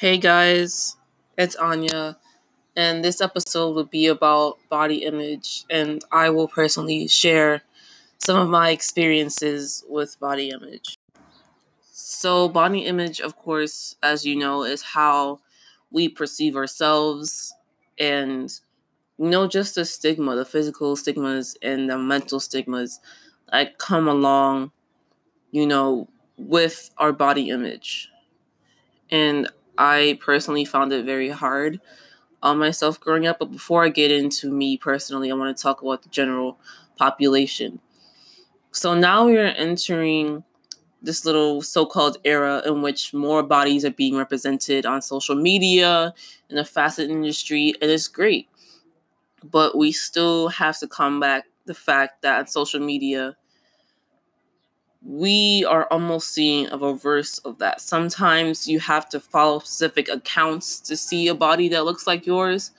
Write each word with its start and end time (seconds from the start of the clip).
Hey 0.00 0.16
guys, 0.18 0.96
it's 1.36 1.56
Anya, 1.56 2.16
and 2.76 3.04
this 3.04 3.20
episode 3.20 3.74
will 3.76 3.84
be 3.84 4.06
about 4.06 4.58
body 4.70 5.04
image, 5.04 5.64
and 5.70 6.02
I 6.12 6.30
will 6.30 6.48
personally 6.48 7.08
share 7.08 7.62
some 8.18 8.38
of 8.38 8.48
my 8.48 8.70
experiences 8.70 9.84
with 9.88 10.18
body 10.20 10.50
image. 10.50 10.98
So, 11.92 12.48
body 12.48 12.80
image, 12.86 13.20
of 13.20 13.36
course, 13.36 13.96
as 14.02 14.26
you 14.26 14.36
know, 14.36 14.64
is 14.64 14.82
how 14.82 15.40
we 15.90 16.08
perceive 16.08 16.56
ourselves 16.56 17.54
and 17.98 18.50
you 19.18 19.30
know 19.30 19.46
just 19.48 19.74
the 19.76 19.84
stigma, 19.84 20.36
the 20.36 20.44
physical 20.46 20.96
stigmas 20.96 21.56
and 21.62 21.90
the 21.90 21.98
mental 21.98 22.40
stigmas 22.40 23.00
that 23.52 23.78
come 23.78 24.08
along, 24.08 24.72
you 25.52 25.66
know, 25.66 26.08
with 26.38 26.90
our 26.98 27.12
body 27.12 27.50
image. 27.50 28.10
And 29.10 29.48
I 29.78 30.18
personally 30.22 30.66
found 30.66 30.92
it 30.92 31.06
very 31.06 31.30
hard 31.30 31.80
on 32.42 32.58
myself 32.58 33.00
growing 33.00 33.26
up. 33.26 33.38
But 33.38 33.52
before 33.52 33.84
I 33.84 33.90
get 33.90 34.10
into 34.10 34.52
me 34.52 34.78
personally, 34.78 35.30
I 35.30 35.34
want 35.34 35.56
to 35.56 35.62
talk 35.62 35.82
about 35.82 36.02
the 36.02 36.10
general 36.10 36.58
population. 36.96 37.80
So 38.72 38.94
now 38.94 39.26
we 39.26 39.36
are 39.38 39.46
entering 39.46 40.44
this 41.02 41.24
little 41.24 41.62
so 41.62 41.86
called 41.86 42.18
era 42.24 42.62
in 42.66 42.82
which 42.82 43.14
more 43.14 43.42
bodies 43.42 43.84
are 43.84 43.90
being 43.92 44.16
represented 44.16 44.86
on 44.86 45.02
social 45.02 45.36
media 45.36 46.14
in 46.50 46.56
the 46.56 46.64
fashion 46.64 47.10
industry, 47.10 47.74
and 47.82 47.90
it's 47.90 48.08
great. 48.08 48.48
But 49.44 49.76
we 49.76 49.92
still 49.92 50.48
have 50.48 50.78
to 50.80 50.88
combat 50.88 51.44
the 51.66 51.74
fact 51.74 52.22
that 52.22 52.50
social 52.50 52.80
media, 52.80 53.36
we 55.02 55.64
are 55.64 55.86
almost 55.90 56.32
seeing 56.32 56.68
a 56.70 56.76
reverse 56.76 57.38
of 57.38 57.58
that. 57.58 57.80
Sometimes 57.80 58.66
you 58.66 58.80
have 58.80 59.08
to 59.10 59.20
follow 59.20 59.60
specific 59.60 60.08
accounts 60.08 60.80
to 60.80 60.96
see 60.96 61.28
a 61.28 61.34
body 61.34 61.68
that 61.68 61.84
looks 61.84 62.06
like 62.06 62.26
yours. 62.26 62.72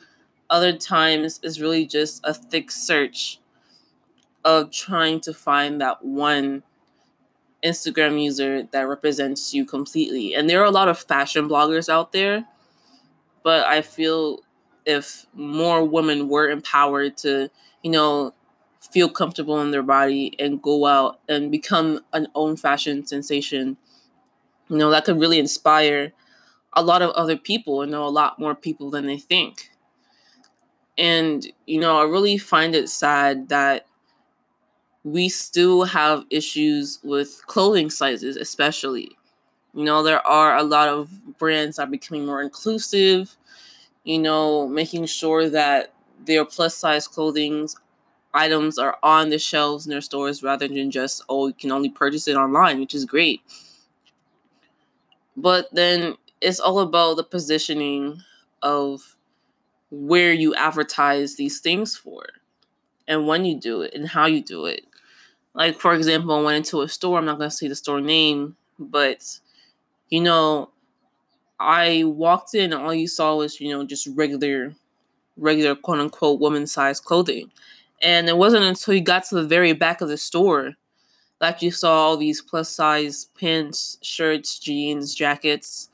Other 0.49 0.73
times 0.75 1.39
it's 1.43 1.59
really 1.59 1.85
just 1.85 2.21
a 2.23 2.33
thick 2.33 2.71
search 2.71 3.39
of 4.43 4.71
trying 4.71 5.21
to 5.21 5.33
find 5.33 5.79
that 5.79 6.03
one 6.03 6.63
Instagram 7.63 8.21
user 8.21 8.63
that 8.63 8.81
represents 8.87 9.53
you 9.53 9.65
completely. 9.65 10.33
And 10.33 10.49
there 10.49 10.61
are 10.61 10.65
a 10.65 10.71
lot 10.71 10.87
of 10.87 10.99
fashion 10.99 11.47
bloggers 11.47 11.89
out 11.89 12.11
there, 12.11 12.45
but 13.43 13.65
I 13.65 13.81
feel 13.81 14.39
if 14.85 15.25
more 15.33 15.83
women 15.83 16.29
were 16.29 16.49
empowered 16.49 17.17
to, 17.17 17.49
you 17.83 17.91
know, 17.91 18.33
feel 18.79 19.09
comfortable 19.09 19.61
in 19.61 19.71
their 19.71 19.83
body 19.83 20.35
and 20.39 20.61
go 20.61 20.85
out 20.85 21.19
and 21.27 21.51
become 21.51 22.01
an 22.13 22.27
own 22.35 22.55
fashion 22.57 23.05
sensation. 23.05 23.77
You 24.69 24.77
know 24.77 24.89
that 24.91 25.05
could 25.05 25.19
really 25.19 25.39
inspire 25.39 26.13
a 26.73 26.83
lot 26.83 27.01
of 27.01 27.11
other 27.11 27.37
people 27.37 27.81
and 27.81 27.91
know 27.91 28.05
a 28.05 28.09
lot 28.09 28.39
more 28.39 28.55
people 28.55 28.89
than 28.91 29.07
they 29.07 29.19
think. 29.19 29.71
And 30.97 31.45
you 31.65 31.79
know 31.79 31.97
i 31.99 32.03
really 32.03 32.37
find 32.37 32.75
it 32.75 32.89
sad 32.89 33.49
that 33.49 33.85
we 35.03 35.29
still 35.29 35.85
have 35.85 36.25
issues 36.29 36.99
with 37.03 37.41
clothing 37.47 37.89
sizes 37.89 38.35
especially. 38.35 39.11
You 39.73 39.85
know 39.85 40.03
there 40.03 40.25
are 40.27 40.57
a 40.57 40.63
lot 40.63 40.89
of 40.89 41.37
brands 41.37 41.77
that 41.77 41.83
are 41.87 41.91
becoming 41.91 42.25
more 42.25 42.41
inclusive 42.41 43.37
you 44.03 44.19
know 44.19 44.67
making 44.67 45.05
sure 45.07 45.49
that 45.49 45.93
their 46.25 46.45
plus 46.45 46.75
size 46.75 47.07
clothings 47.07 47.75
items 48.33 48.77
are 48.77 48.97
on 49.03 49.29
the 49.29 49.39
shelves 49.39 49.85
in 49.85 49.91
their 49.91 50.01
stores 50.01 50.43
rather 50.43 50.67
than 50.67 50.91
just 50.91 51.23
oh 51.29 51.47
you 51.47 51.53
can 51.53 51.71
only 51.71 51.89
purchase 51.89 52.27
it 52.27 52.35
online 52.35 52.79
which 52.79 52.93
is 52.95 53.05
great. 53.05 53.41
But 55.35 55.69
then 55.73 56.15
it's 56.41 56.59
all 56.59 56.79
about 56.79 57.15
the 57.17 57.23
positioning 57.23 58.21
of 58.61 59.15
where 59.91 60.33
you 60.33 60.55
advertise 60.55 61.35
these 61.35 61.59
things 61.61 61.97
for 61.97 62.25
and 63.07 63.27
when 63.27 63.45
you 63.45 63.59
do 63.59 63.81
it 63.81 63.93
and 63.93 64.09
how 64.09 64.25
you 64.27 64.41
do 64.41 64.65
it. 64.65 64.85
Like 65.53 65.79
for 65.79 65.93
example 65.95 66.33
i 66.35 66.41
went 66.41 66.57
into 66.57 66.81
a 66.81 66.89
store 66.89 67.17
i'm 67.19 67.25
not 67.25 67.37
going 67.39 67.49
to 67.49 67.55
say 67.55 67.67
the 67.67 67.75
store 67.75 68.01
name 68.01 68.55
but 68.79 69.39
you 70.09 70.21
know 70.21 70.69
i 71.59 72.03
walked 72.05 72.53
in 72.55 72.73
and 72.73 72.81
all 72.81 72.93
you 72.93 73.07
saw 73.07 73.35
was 73.35 73.61
you 73.61 73.69
know 73.69 73.85
just 73.85 74.07
regular 74.15 74.75
regular 75.37 75.75
quote 75.75 75.99
unquote 75.99 76.39
woman 76.39 76.67
size 76.67 76.99
clothing 76.99 77.51
and 78.01 78.29
it 78.29 78.37
wasn't 78.37 78.63
until 78.63 78.93
you 78.93 79.01
got 79.01 79.25
to 79.25 79.35
the 79.35 79.47
very 79.47 79.73
back 79.73 80.01
of 80.01 80.09
the 80.09 80.17
store 80.17 80.75
that 81.39 81.61
you 81.61 81.71
saw 81.71 81.93
all 81.93 82.17
these 82.17 82.41
plus 82.41 82.69
size 82.69 83.27
pants, 83.39 83.97
shirts, 84.01 84.59
jeans, 84.59 85.15
jackets. 85.15 85.89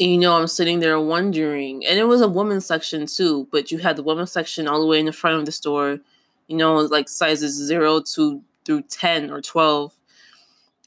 And, 0.00 0.10
you 0.10 0.18
know, 0.18 0.34
I'm 0.34 0.46
sitting 0.46 0.80
there 0.80 1.00
wondering, 1.00 1.84
and 1.86 1.98
it 1.98 2.04
was 2.04 2.20
a 2.20 2.28
women's 2.28 2.66
section 2.66 3.06
too, 3.06 3.48
but 3.50 3.70
you 3.70 3.78
had 3.78 3.96
the 3.96 4.02
women's 4.02 4.32
section 4.32 4.66
all 4.66 4.80
the 4.80 4.86
way 4.86 4.98
in 4.98 5.06
the 5.06 5.12
front 5.12 5.38
of 5.38 5.46
the 5.46 5.52
store, 5.52 5.98
you 6.48 6.56
know, 6.56 6.76
like 6.76 7.08
sizes 7.08 7.54
zero 7.54 8.00
to 8.14 8.42
through 8.64 8.82
10 8.82 9.30
or 9.30 9.40
12. 9.40 9.94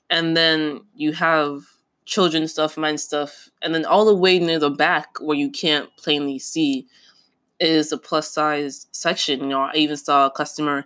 And 0.10 0.36
then 0.36 0.82
you 0.96 1.14
have 1.14 1.62
children's 2.06 2.52
stuff, 2.52 2.78
men's 2.78 3.04
stuff, 3.04 3.50
and 3.62 3.74
then 3.74 3.86
all 3.86 4.06
the 4.06 4.16
way 4.16 4.38
near 4.40 4.60
the 4.60 4.70
back 4.70 5.18
where 5.20 5.38
you 5.38 5.50
can't 5.50 5.96
plainly 5.96 6.40
see 6.40 6.88
is 7.60 7.92
a 7.92 7.98
plus 7.98 8.32
size 8.32 8.88
section. 8.92 9.42
You 9.42 9.48
know, 9.48 9.62
I 9.62 9.74
even 9.76 9.98
saw 9.98 10.28
a 10.28 10.32
customer 10.32 10.86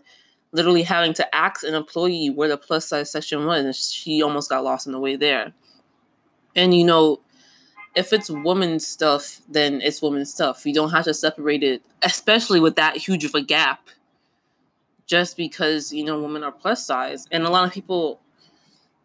literally 0.52 0.84
having 0.84 1.14
to 1.16 1.36
ask 1.36 1.64
an 1.64 1.74
employee 1.74 2.30
where 2.30 2.50
the 2.50 2.58
plus 2.58 2.88
size 2.88 3.12
section 3.12 3.46
was, 3.46 3.66
and 3.66 3.76
she 3.76 4.22
almost 4.22 4.50
got 4.50 4.64
lost 4.64 4.88
on 4.88 4.94
the 4.94 5.00
way 5.00 5.16
there. 5.16 5.54
And 6.56 6.74
you 6.74 6.84
know, 6.84 7.22
if 7.96 8.14
it's 8.14 8.30
women's 8.30 8.88
stuff, 8.88 9.42
then 9.50 9.82
it's 9.82 10.02
women's 10.02 10.34
stuff. 10.34 10.66
You 10.66 10.74
don't 10.74 10.92
have 10.92 11.06
to 11.06 11.14
separate 11.14 11.64
it, 11.64 11.84
especially 12.02 12.60
with 12.60 12.76
that 12.76 12.98
huge 12.98 13.26
of 13.26 13.36
a 13.36 13.42
gap, 13.42 13.90
just 15.06 15.38
because 15.38 15.92
you 15.94 16.04
know 16.04 16.22
women 16.22 16.44
are 16.44 16.52
plus 16.52 16.86
size. 16.86 17.28
And 17.32 17.44
a 17.44 17.50
lot 17.50 17.66
of 17.66 17.74
people 17.74 18.20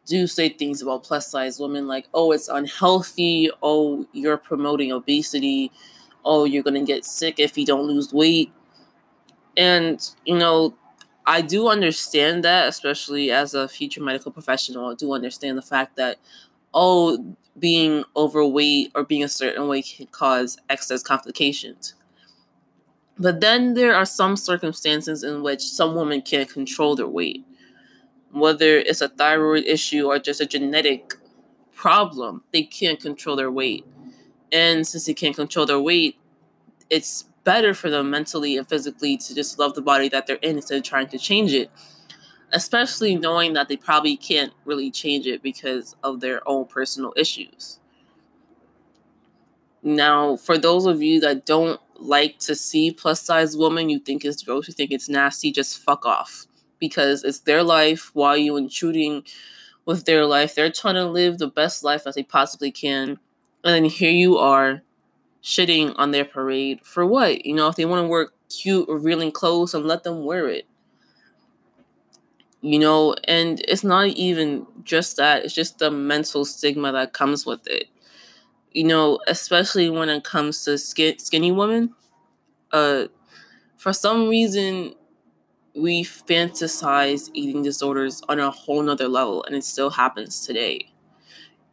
do 0.06 0.26
say 0.26 0.48
things 0.48 0.80
about 0.80 1.02
plus 1.02 1.30
size 1.30 1.58
women 1.58 1.86
like, 1.86 2.06
oh, 2.14 2.32
it's 2.32 2.48
unhealthy. 2.48 3.50
Oh, 3.62 4.06
you're 4.12 4.38
promoting 4.38 4.90
obesity 4.90 5.70
oh, 6.24 6.44
you're 6.44 6.62
going 6.62 6.74
to 6.74 6.92
get 6.92 7.04
sick 7.04 7.38
if 7.38 7.56
you 7.56 7.64
don't 7.64 7.86
lose 7.86 8.12
weight. 8.12 8.52
And, 9.56 10.00
you 10.24 10.36
know, 10.36 10.76
I 11.26 11.40
do 11.40 11.68
understand 11.68 12.44
that, 12.44 12.68
especially 12.68 13.30
as 13.30 13.54
a 13.54 13.68
future 13.68 14.02
medical 14.02 14.32
professional. 14.32 14.90
I 14.90 14.94
do 14.94 15.12
understand 15.12 15.58
the 15.58 15.62
fact 15.62 15.96
that, 15.96 16.18
oh, 16.72 17.36
being 17.58 18.04
overweight 18.16 18.92
or 18.94 19.04
being 19.04 19.24
a 19.24 19.28
certain 19.28 19.68
way 19.68 19.82
can 19.82 20.06
cause 20.06 20.58
excess 20.70 21.02
complications. 21.02 21.94
But 23.18 23.40
then 23.40 23.74
there 23.74 23.94
are 23.94 24.06
some 24.06 24.36
circumstances 24.36 25.24
in 25.24 25.42
which 25.42 25.62
some 25.62 25.96
women 25.96 26.22
can't 26.22 26.48
control 26.48 26.94
their 26.94 27.08
weight, 27.08 27.44
whether 28.30 28.78
it's 28.78 29.00
a 29.00 29.08
thyroid 29.08 29.64
issue 29.64 30.06
or 30.06 30.18
just 30.20 30.40
a 30.40 30.46
genetic 30.46 31.14
problem, 31.74 32.42
they 32.52 32.62
can't 32.62 33.00
control 33.00 33.36
their 33.36 33.50
weight. 33.50 33.84
And 34.52 34.86
since 34.86 35.06
they 35.06 35.14
can't 35.14 35.36
control 35.36 35.66
their 35.66 35.80
weight, 35.80 36.16
it's 36.90 37.24
better 37.44 37.74
for 37.74 37.90
them 37.90 38.10
mentally 38.10 38.56
and 38.56 38.68
physically 38.68 39.16
to 39.16 39.34
just 39.34 39.58
love 39.58 39.74
the 39.74 39.82
body 39.82 40.08
that 40.08 40.26
they're 40.26 40.36
in 40.36 40.56
instead 40.56 40.78
of 40.78 40.84
trying 40.84 41.08
to 41.08 41.18
change 41.18 41.52
it. 41.52 41.70
Especially 42.52 43.14
knowing 43.14 43.52
that 43.52 43.68
they 43.68 43.76
probably 43.76 44.16
can't 44.16 44.52
really 44.64 44.90
change 44.90 45.26
it 45.26 45.42
because 45.42 45.96
of 46.02 46.20
their 46.20 46.46
own 46.48 46.66
personal 46.66 47.12
issues. 47.16 47.78
Now, 49.82 50.36
for 50.36 50.58
those 50.58 50.86
of 50.86 51.02
you 51.02 51.20
that 51.20 51.46
don't 51.46 51.80
like 51.96 52.38
to 52.40 52.54
see 52.54 52.90
plus 52.90 53.22
size 53.22 53.56
women, 53.56 53.88
you 53.88 53.98
think 53.98 54.24
it's 54.24 54.42
gross, 54.42 54.68
you 54.68 54.74
think 54.74 54.90
it's 54.90 55.08
nasty, 55.08 55.52
just 55.52 55.78
fuck 55.78 56.06
off. 56.06 56.46
Because 56.78 57.24
it's 57.24 57.40
their 57.40 57.62
life 57.62 58.10
while 58.14 58.36
you 58.36 58.56
intruding 58.56 59.24
with 59.84 60.04
their 60.04 60.26
life. 60.26 60.54
They're 60.54 60.70
trying 60.70 60.94
to 60.94 61.06
live 61.06 61.38
the 61.38 61.48
best 61.48 61.82
life 61.82 62.06
as 62.06 62.14
they 62.14 62.22
possibly 62.22 62.70
can 62.70 63.18
and 63.68 63.84
then 63.84 63.90
here 63.92 64.10
you 64.10 64.38
are 64.38 64.82
shitting 65.42 65.94
on 65.98 66.12
their 66.12 66.24
parade 66.24 66.80
for 66.84 67.06
what? 67.06 67.46
You 67.46 67.54
know, 67.54 67.68
if 67.68 67.76
they 67.76 67.86
want 67.86 68.04
to 68.04 68.08
wear 68.08 68.30
cute, 68.50 68.88
revealing 68.88 69.32
clothes, 69.32 69.74
and 69.74 69.86
let 69.86 70.04
them 70.04 70.24
wear 70.24 70.48
it. 70.48 70.66
You 72.60 72.78
know, 72.80 73.14
and 73.28 73.60
it's 73.68 73.84
not 73.84 74.08
even 74.08 74.66
just 74.82 75.16
that, 75.16 75.44
it's 75.44 75.54
just 75.54 75.78
the 75.78 75.90
mental 75.92 76.44
stigma 76.44 76.90
that 76.90 77.12
comes 77.12 77.46
with 77.46 77.66
it. 77.68 77.84
You 78.72 78.84
know, 78.84 79.20
especially 79.28 79.90
when 79.90 80.08
it 80.10 80.24
comes 80.24 80.64
to 80.64 80.78
skin, 80.78 81.18
skinny 81.18 81.52
women. 81.52 81.94
Uh, 82.72 83.06
for 83.78 83.92
some 83.92 84.28
reason, 84.28 84.94
we 85.74 86.04
fantasize 86.04 87.30
eating 87.34 87.62
disorders 87.62 88.22
on 88.28 88.40
a 88.40 88.50
whole 88.50 88.82
nother 88.82 89.08
level, 89.08 89.44
and 89.44 89.56
it 89.56 89.64
still 89.64 89.90
happens 89.90 90.46
today. 90.46 90.90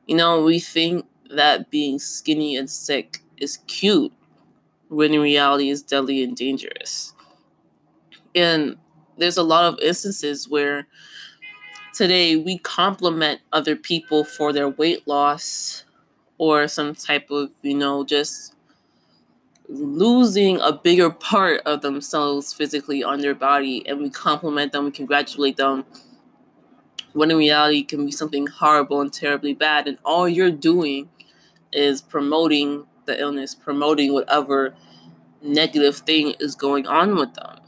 You 0.07 0.17
know, 0.17 0.43
we 0.43 0.59
think 0.59 1.05
that 1.29 1.69
being 1.69 1.99
skinny 1.99 2.55
and 2.55 2.69
sick 2.69 3.19
is 3.37 3.57
cute 3.67 4.13
when 4.89 5.13
in 5.13 5.21
reality 5.21 5.69
is 5.69 5.81
deadly 5.81 6.23
and 6.23 6.35
dangerous. 6.35 7.13
And 8.33 8.77
there's 9.17 9.37
a 9.37 9.43
lot 9.43 9.65
of 9.65 9.79
instances 9.79 10.47
where 10.47 10.87
today 11.93 12.35
we 12.35 12.57
compliment 12.57 13.41
other 13.53 13.75
people 13.75 14.23
for 14.23 14.51
their 14.51 14.69
weight 14.69 15.07
loss 15.07 15.83
or 16.37 16.67
some 16.67 16.93
type 16.93 17.31
of, 17.31 17.51
you 17.61 17.75
know, 17.75 18.03
just 18.03 18.55
losing 19.67 20.59
a 20.61 20.71
bigger 20.71 21.09
part 21.09 21.61
of 21.65 21.81
themselves 21.81 22.53
physically 22.53 23.03
on 23.03 23.19
their 23.21 23.33
body 23.33 23.87
and 23.87 23.99
we 23.99 24.09
compliment 24.09 24.71
them, 24.71 24.85
we 24.85 24.91
congratulate 24.91 25.57
them. 25.57 25.85
When 27.13 27.31
in 27.31 27.37
reality 27.37 27.79
it 27.79 27.87
can 27.87 28.05
be 28.05 28.11
something 28.11 28.47
horrible 28.47 28.99
and 28.99 29.11
terribly 29.11 29.53
bad, 29.53 29.87
and 29.87 29.97
all 30.03 30.27
you're 30.27 30.51
doing 30.51 31.07
is 31.75 32.01
promoting 32.01 32.85
the 33.05 33.19
illness, 33.19 33.53
promoting 33.53 34.13
whatever 34.13 34.75
negative 35.41 35.97
thing 35.97 36.33
is 36.39 36.55
going 36.55 36.87
on 36.87 37.15
with 37.15 37.33
them. 37.35 37.59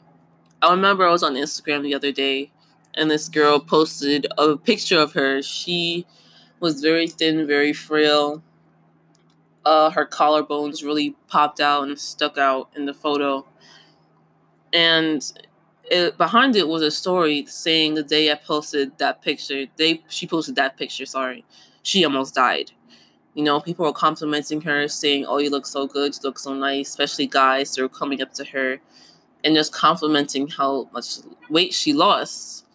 I 0.62 0.72
remember 0.72 1.08
I 1.08 1.12
was 1.12 1.24
on 1.24 1.36
Instagram 1.36 1.84
the 1.84 1.94
other 1.94 2.12
day 2.12 2.52
and 2.96 3.12
this 3.12 3.30
girl 3.30 3.60
posted 3.60 4.26
a 4.38 4.58
picture 4.58 5.00
of 5.00 5.14
her. 5.14 5.44
She 5.44 6.08
was 6.60 6.82
very 6.82 7.08
thin, 7.08 7.46
very 7.46 7.74
frail, 7.74 8.42
uh, 9.68 9.90
her 9.90 10.06
collarbones 10.06 10.82
really 10.82 11.14
popped 11.28 11.60
out 11.60 11.84
and 11.84 12.00
stuck 12.00 12.38
out 12.38 12.70
in 12.74 12.86
the 12.86 12.94
photo. 12.94 13.46
And 14.72 15.22
it, 15.92 16.18
behind 16.18 16.56
it 16.56 16.70
was 16.70 16.82
a 16.82 16.90
story 16.90 17.46
saying 17.46 17.96
the 17.96 18.04
day 18.04 18.32
I 18.32 18.36
posted 18.36 18.98
that 19.00 19.22
picture, 19.22 19.66
they 19.76 20.04
she 20.08 20.26
posted 20.26 20.56
that 20.56 20.78
picture. 20.78 21.06
Sorry, 21.06 21.44
she 21.84 22.06
almost 22.06 22.34
died. 22.34 22.72
You 23.38 23.44
know, 23.44 23.60
people 23.60 23.86
were 23.86 23.94
complimenting 23.94 24.62
her, 24.62 24.88
saying, 24.88 25.28
"Oh, 25.28 25.38
you 25.38 25.52
look 25.52 25.68
so 25.68 25.86
good, 25.86 26.16
you 26.16 26.22
look 26.24 26.40
so 26.40 26.56
nice." 26.56 26.90
Especially 26.90 27.28
guys, 27.28 27.76
they 27.76 27.84
were 27.84 27.88
coming 27.88 28.20
up 28.20 28.34
to 28.34 28.46
her 28.46 28.82
and 29.44 29.54
just 29.54 29.72
complimenting 29.72 30.48
how 30.48 30.90
much 30.92 31.20
weight 31.48 31.72
she 31.72 31.94
lost. 31.94 32.66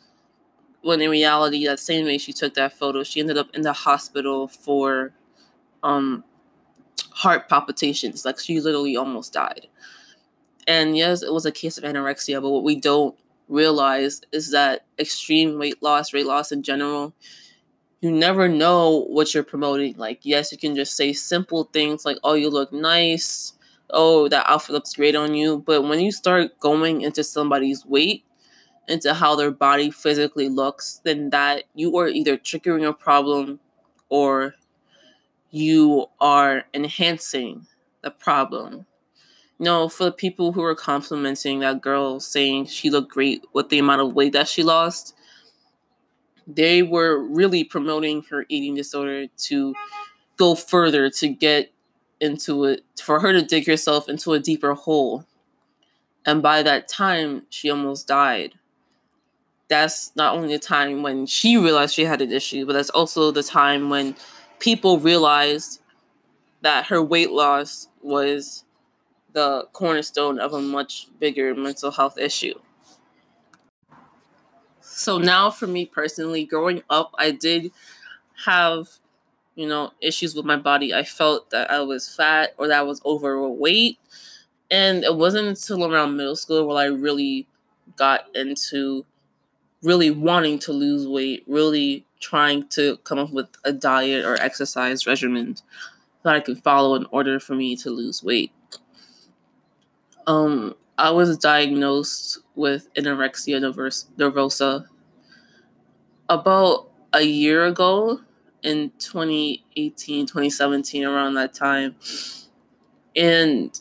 When 0.83 1.01
in 1.01 1.11
reality, 1.11 1.67
that 1.67 1.81
same 1.81 2.05
day 2.05 2.17
she 2.17 2.33
took 2.33 2.55
that 2.55 2.79
photo, 2.79 3.03
she 3.03 3.19
ended 3.19 3.39
up 3.39 3.53
in 3.53 3.63
the 3.63 3.73
hospital 3.73 4.47
for 4.47 5.13
um 5.83 6.23
heart 7.11 7.49
palpitations. 7.49 8.25
Like 8.25 8.39
she 8.39 8.61
literally 8.61 8.97
almost 8.97 9.33
died. 9.33 9.67
And 10.69 10.97
yes, 10.97 11.25
it 11.25 11.33
was 11.33 11.45
a 11.45 11.51
case 11.51 11.77
of 11.77 11.83
anorexia, 11.83 12.41
but 12.41 12.51
what 12.51 12.63
we 12.63 12.77
don't 12.77 13.17
realize 13.49 14.21
is 14.31 14.53
that 14.53 14.85
extreme 14.97 15.59
weight 15.59 15.83
loss, 15.83 16.13
weight 16.13 16.27
loss 16.27 16.53
in 16.53 16.63
general, 16.63 17.15
you 18.03 18.11
never 18.11 18.49
know 18.49 19.05
what 19.09 19.33
you're 19.33 19.45
promoting. 19.45 19.95
Like, 19.97 20.21
yes, 20.23 20.51
you 20.51 20.59
can 20.59 20.75
just 20.75 20.97
say 20.97 21.13
simple 21.13 21.71
things 21.73 22.05
like, 22.05 22.19
oh, 22.25 22.35
you 22.35 22.51
look 22.51 22.73
nice. 22.73 23.53
Oh, 23.91 24.29
that 24.29 24.45
outfit 24.49 24.73
looks 24.73 24.95
great 24.95 25.15
on 25.15 25.35
you. 25.35 25.59
But 25.65 25.83
when 25.83 26.01
you 26.01 26.11
start 26.11 26.59
going 26.59 27.03
into 27.03 27.23
somebody's 27.23 27.87
weight, 27.87 28.25
into 28.89 29.15
how 29.15 29.37
their 29.37 29.53
body 29.53 29.93
physically 29.93 30.49
looks, 30.49 31.01
then 31.05 31.31
that 31.31 31.63
you 31.77 31.97
are 31.97 32.09
either 32.09 32.37
triggering 32.37 32.87
a 32.87 32.93
problem 32.93 33.61
or 34.09 34.57
you 35.53 36.07
are 36.21 36.65
enhancing 36.75 37.69
the 38.03 38.11
problem. 38.11 38.85
You 39.61 39.67
know, 39.67 39.89
for 39.89 40.05
the 40.05 40.13
people 40.13 40.51
who 40.51 40.65
are 40.65 40.75
complimenting 40.75 41.61
that 41.61 41.81
girl 41.81 42.19
saying 42.19 42.67
she 42.67 42.91
looked 42.91 43.13
great 43.13 43.45
with 43.53 43.69
the 43.69 43.79
amount 43.79 44.01
of 44.01 44.15
weight 44.15 44.33
that 44.33 44.49
she 44.49 44.65
lost, 44.65 45.15
they 46.47 46.83
were 46.83 47.19
really 47.19 47.65
promoting 47.65 48.23
her 48.31 48.45
eating 48.49 48.75
disorder 48.75 49.27
to 49.37 49.75
go 50.37 50.55
further, 50.55 51.11
to 51.11 51.29
get 51.29 51.73
into 52.21 52.65
it, 52.65 52.85
for 53.03 53.21
her 53.21 53.33
to 53.33 53.43
dig 53.43 53.67
herself 53.67 54.09
into 54.09 54.33
a 54.33 54.39
deeper 54.39 54.75
hole. 54.75 55.27
And 56.25 56.43
by 56.43 56.63
that 56.63 56.89
time, 56.89 57.47
she 57.51 57.71
almost 57.71 58.07
died. 58.07 58.55
That's 59.69 60.13
not 60.17 60.35
only 60.35 60.49
the 60.55 60.59
time 60.59 61.03
when 61.03 61.27
she 61.27 61.57
realized 61.57 61.95
she 61.95 62.05
had 62.05 62.21
an 62.21 62.31
issue, 62.31 62.67
but 62.67 62.75
that's 62.75 62.91
also 62.91 63.31
the 63.31 63.43
time 63.43 63.91
when 63.91 64.17
people 64.59 64.99
realized 64.99 65.81
that 66.61 66.87
her 66.87 67.03
weight 67.03 67.31
loss 67.31 67.89
was 68.03 68.65
the 69.33 69.67
cornerstone 69.73 70.39
of 70.39 70.53
a 70.53 70.61
much 70.61 71.09
bigger 71.19 71.55
mental 71.55 71.91
health 71.91 72.19
issue. 72.19 72.55
So 75.03 75.19
now 75.19 75.51
for 75.51 75.67
me 75.67 75.85
personally, 75.85 76.45
growing 76.45 76.85
up, 76.89 77.13
I 77.19 77.33
did 77.33 77.73
have, 78.45 78.89
you 79.57 79.67
know, 79.67 79.91
issues 80.01 80.33
with 80.37 80.45
my 80.45 80.55
body. 80.55 80.95
I 80.95 81.03
felt 81.03 81.51
that 81.51 81.73
I 81.73 81.81
was 81.81 82.15
fat 82.15 82.55
or 82.57 82.69
that 82.69 82.79
I 82.79 82.83
was 82.83 83.03
overweight. 83.05 83.99
And 84.71 85.03
it 85.03 85.17
wasn't 85.17 85.49
until 85.49 85.93
around 85.93 86.17
middle 86.17 86.37
school 86.37 86.69
where 86.69 86.77
I 86.77 86.85
really 86.85 87.49
got 87.97 88.27
into 88.37 89.05
really 89.83 90.13
wanting 90.13 90.61
to 90.61 90.73
lose 90.73 91.09
weight, 91.09 91.43
really 91.49 92.07
trying 92.21 92.69
to 92.69 92.99
come 92.99 93.19
up 93.19 93.33
with 93.33 93.49
a 93.65 93.73
diet 93.73 94.25
or 94.25 94.41
exercise 94.41 95.05
regimen 95.05 95.57
that 96.23 96.37
I 96.37 96.39
could 96.39 96.63
follow 96.63 96.95
in 96.95 97.07
order 97.11 97.41
for 97.41 97.57
me 97.57 97.75
to 97.75 97.91
lose 97.91 98.23
weight. 98.23 98.53
Um, 100.29 100.77
I 100.97 101.11
was 101.11 101.37
diagnosed 101.37 102.39
with 102.55 102.89
anorexia 102.95 103.59
nervosa 104.17 104.87
about 106.29 106.91
a 107.13 107.23
year 107.23 107.65
ago 107.67 108.21
in 108.63 108.93
2018, 108.99 110.27
2017, 110.27 111.05
around 111.05 111.35
that 111.35 111.53
time. 111.53 111.97
And, 113.15 113.79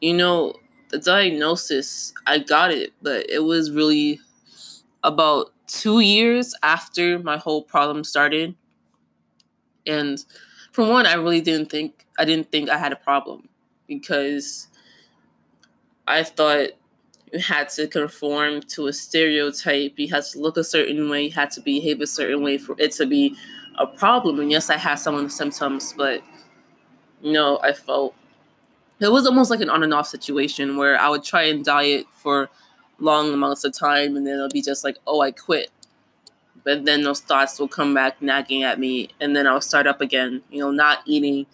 you 0.00 0.14
know, 0.14 0.54
the 0.90 0.98
diagnosis, 0.98 2.12
I 2.26 2.38
got 2.38 2.72
it, 2.72 2.92
but 3.00 3.30
it 3.30 3.44
was 3.44 3.70
really 3.70 4.20
about 5.04 5.52
two 5.66 6.00
years 6.00 6.54
after 6.62 7.18
my 7.18 7.36
whole 7.36 7.62
problem 7.62 8.02
started. 8.02 8.54
And 9.86 10.24
for 10.72 10.86
one, 10.88 11.06
I 11.06 11.14
really 11.14 11.40
didn't 11.40 11.70
think 11.70 12.06
I 12.18 12.24
didn't 12.24 12.50
think 12.50 12.68
I 12.68 12.76
had 12.76 12.92
a 12.92 12.96
problem 12.96 13.48
because 13.86 14.68
I 16.06 16.22
thought 16.22 16.70
you 17.32 17.38
had 17.40 17.68
to 17.70 17.86
conform 17.86 18.60
to 18.62 18.86
a 18.86 18.92
stereotype. 18.92 19.94
You 19.96 20.08
had 20.08 20.24
to 20.32 20.40
look 20.40 20.56
a 20.56 20.64
certain 20.64 21.08
way. 21.08 21.24
You 21.24 21.30
had 21.32 21.50
to 21.52 21.60
behave 21.60 22.00
a 22.00 22.06
certain 22.06 22.42
way 22.42 22.58
for 22.58 22.74
it 22.78 22.92
to 22.92 23.06
be 23.06 23.36
a 23.78 23.86
problem. 23.86 24.40
And 24.40 24.50
yes, 24.50 24.70
I 24.70 24.76
had 24.76 24.96
some 24.96 25.14
of 25.14 25.22
the 25.22 25.30
symptoms, 25.30 25.94
but 25.96 26.22
know, 27.22 27.58
I 27.62 27.72
felt 27.72 28.14
it 29.00 29.10
was 29.10 29.26
almost 29.26 29.50
like 29.50 29.60
an 29.60 29.70
on 29.70 29.82
and 29.82 29.94
off 29.94 30.08
situation 30.08 30.76
where 30.76 30.98
I 30.98 31.08
would 31.08 31.24
try 31.24 31.42
and 31.44 31.64
diet 31.64 32.06
for 32.12 32.50
long 32.98 33.32
amounts 33.32 33.64
of 33.64 33.72
time 33.72 34.16
and 34.16 34.26
then 34.26 34.34
it'll 34.34 34.48
be 34.48 34.62
just 34.62 34.84
like, 34.84 34.98
oh, 35.06 35.22
I 35.22 35.30
quit. 35.30 35.70
But 36.64 36.84
then 36.84 37.02
those 37.02 37.20
thoughts 37.20 37.58
will 37.58 37.68
come 37.68 37.94
back 37.94 38.20
nagging 38.20 38.62
at 38.62 38.78
me 38.78 39.08
and 39.20 39.34
then 39.34 39.46
I'll 39.46 39.62
start 39.62 39.86
up 39.86 40.02
again, 40.02 40.42
you 40.50 40.60
know, 40.60 40.70
not 40.70 40.98
eating, 41.06 41.46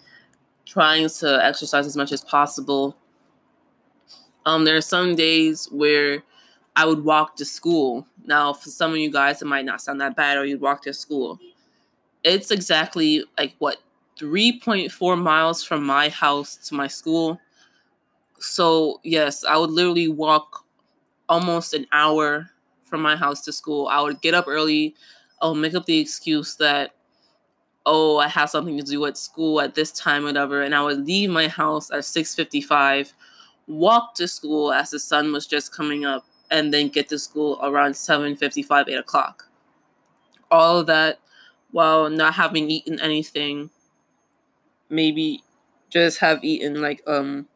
trying 0.65 1.07
to 1.07 1.45
exercise 1.45 1.85
as 1.85 1.95
much 1.95 2.11
as 2.11 2.21
possible. 2.21 2.97
Um, 4.47 4.63
there 4.65 4.77
are 4.77 4.81
some 4.81 5.15
days 5.15 5.67
where 5.71 6.23
I 6.75 6.85
would 6.85 7.03
walk 7.03 7.35
to 7.37 7.45
school. 7.45 8.07
Now, 8.25 8.53
for 8.53 8.69
some 8.69 8.91
of 8.93 8.97
you 8.97 9.11
guys, 9.11 9.41
it 9.41 9.45
might 9.45 9.65
not 9.65 9.81
sound 9.81 9.99
that 10.01 10.15
bad, 10.15 10.37
or 10.37 10.45
you'd 10.45 10.61
walk 10.61 10.83
to 10.83 10.93
school. 10.93 11.37
It's 12.23 12.51
exactly 12.51 13.23
like 13.37 13.55
what 13.59 13.77
3.4 14.19 15.21
miles 15.21 15.63
from 15.63 15.85
my 15.85 16.09
house 16.09 16.57
to 16.69 16.75
my 16.75 16.87
school. 16.87 17.41
So, 18.39 19.01
yes, 19.03 19.43
I 19.43 19.57
would 19.57 19.71
literally 19.71 20.07
walk 20.07 20.65
almost 21.29 21.73
an 21.73 21.87
hour 21.91 22.51
from 22.83 23.01
my 23.01 23.15
house 23.15 23.41
to 23.45 23.53
school. 23.53 23.87
I 23.89 24.01
would 24.01 24.21
get 24.21 24.33
up 24.33 24.45
early. 24.47 24.95
I'll 25.41 25.55
make 25.55 25.75
up 25.75 25.85
the 25.85 25.99
excuse 25.99 26.55
that, 26.57 26.93
oh, 27.85 28.17
I 28.17 28.27
have 28.27 28.49
something 28.49 28.77
to 28.77 28.83
do 28.83 29.05
at 29.05 29.17
school 29.17 29.61
at 29.61 29.75
this 29.75 29.91
time, 29.91 30.23
whatever. 30.23 30.61
And 30.61 30.75
I 30.75 30.83
would 30.83 31.05
leave 31.05 31.29
my 31.29 31.47
house 31.47 31.91
at 31.91 32.05
6:55, 32.05 33.13
walk 33.67 34.15
to 34.15 34.27
school 34.27 34.71
as 34.71 34.91
the 34.91 34.99
sun 34.99 35.31
was 35.31 35.45
just 35.47 35.73
coming 35.73 36.05
up, 36.05 36.25
and 36.49 36.73
then 36.73 36.87
get 36.87 37.09
to 37.09 37.19
school 37.19 37.59
around 37.61 37.95
7:55, 37.95 38.87
8 38.87 38.93
o'clock. 38.95 39.49
All 40.49 40.79
of 40.79 40.87
that 40.87 41.19
while 41.71 42.09
not 42.09 42.33
having 42.35 42.69
eaten 42.69 42.99
anything. 42.99 43.69
Maybe 44.89 45.43
just 45.89 46.19
have 46.19 46.43
eaten 46.43 46.81
like 46.81 47.03
um 47.07 47.47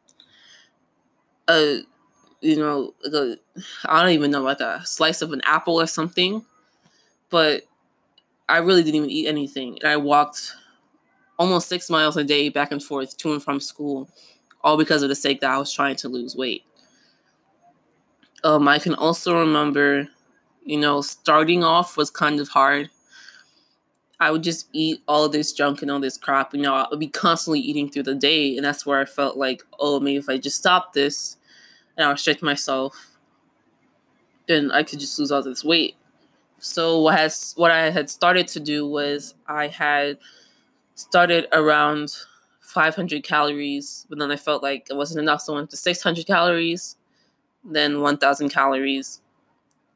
a 1.48 1.82
you 2.42 2.58
know, 2.58 2.94
I 3.86 4.02
don't 4.02 4.14
even 4.14 4.32
know 4.32 4.42
like 4.42 4.62
a 4.62 4.82
slice 4.84 5.22
of 5.22 5.32
an 5.32 5.42
apple 5.46 5.80
or 5.80 5.86
something, 5.86 6.44
but 7.30 7.64
I 8.50 8.58
really 8.58 8.84
didn't 8.84 8.96
even 8.96 9.10
eat 9.12 9.28
anything. 9.28 9.78
And 9.82 9.92
I 9.92 9.98
walked 9.98 10.54
almost 11.40 11.70
six 11.70 11.90
miles 11.90 12.18
a 12.18 12.24
day 12.24 12.50
back 12.50 12.72
and 12.72 12.84
forth 12.84 13.18
to 13.18 13.34
and 13.34 13.44
from 13.44 13.60
school, 13.60 14.10
all 14.64 14.78
because 14.78 15.04
of 15.04 15.10
the 15.10 15.16
sake 15.16 15.42
that 15.42 15.50
I 15.50 15.58
was 15.58 15.72
trying 15.72 15.96
to 15.98 16.10
lose 16.10 16.36
weight. 16.36 16.64
Um, 18.44 18.68
I 18.68 18.80
can 18.80 18.96
also 18.96 19.40
remember, 19.40 20.08
you 20.64 20.78
know, 20.78 21.02
starting 21.02 21.64
off 21.64 21.98
was 21.98 22.10
kind 22.10 22.40
of 22.40 22.50
hard. 22.50 22.90
I 24.20 24.30
would 24.32 24.44
just 24.44 24.68
eat 24.72 25.02
all 25.08 25.28
this 25.30 25.52
junk 25.52 25.82
and 25.82 25.90
all 25.90 26.00
this 26.00 26.18
crap. 26.18 26.54
You 26.54 26.62
know, 26.62 26.76
I 26.76 26.88
would 26.90 27.00
be 27.00 27.08
constantly 27.08 27.60
eating 27.60 27.90
through 27.90 28.04
the 28.04 28.16
day, 28.16 28.56
and 28.56 28.64
that's 28.64 28.86
where 28.86 29.00
I 29.00 29.06
felt 29.06 29.38
like, 29.38 29.64
oh, 29.80 30.00
maybe 30.00 30.18
if 30.18 30.30
I 30.30 30.38
just 30.38 30.58
stop 30.58 30.94
this, 30.94 31.38
and 31.98 32.06
I 32.06 32.12
restrict 32.12 32.44
myself, 32.44 33.18
then 34.48 34.72
I 34.72 34.84
could 34.84 35.00
just 35.00 35.18
lose 35.18 35.32
all 35.32 35.42
this 35.42 35.64
weight. 35.64 35.96
So 36.60 37.02
what 37.02 37.18
has 37.18 37.54
what 37.58 37.72
I 37.72 37.90
had 37.90 38.10
started 38.10 38.48
to 38.50 38.60
do 38.60 38.88
was 38.88 39.34
I 39.48 39.68
had 39.68 40.20
started 40.94 41.48
around 41.52 42.14
500 42.72 43.24
calories, 43.24 44.06
but 44.10 44.18
then 44.18 44.32
I 44.32 44.38
felt 44.38 44.64
like 44.64 44.88
it 44.90 44.96
wasn't 44.96 45.20
enough, 45.20 45.42
so 45.42 45.54
I 45.54 45.58
went 45.58 45.70
to 45.72 45.78
600 45.78 46.26
calories, 46.26 46.96
then 47.66 48.00
1,000 48.00 48.50
calories. 48.50 49.22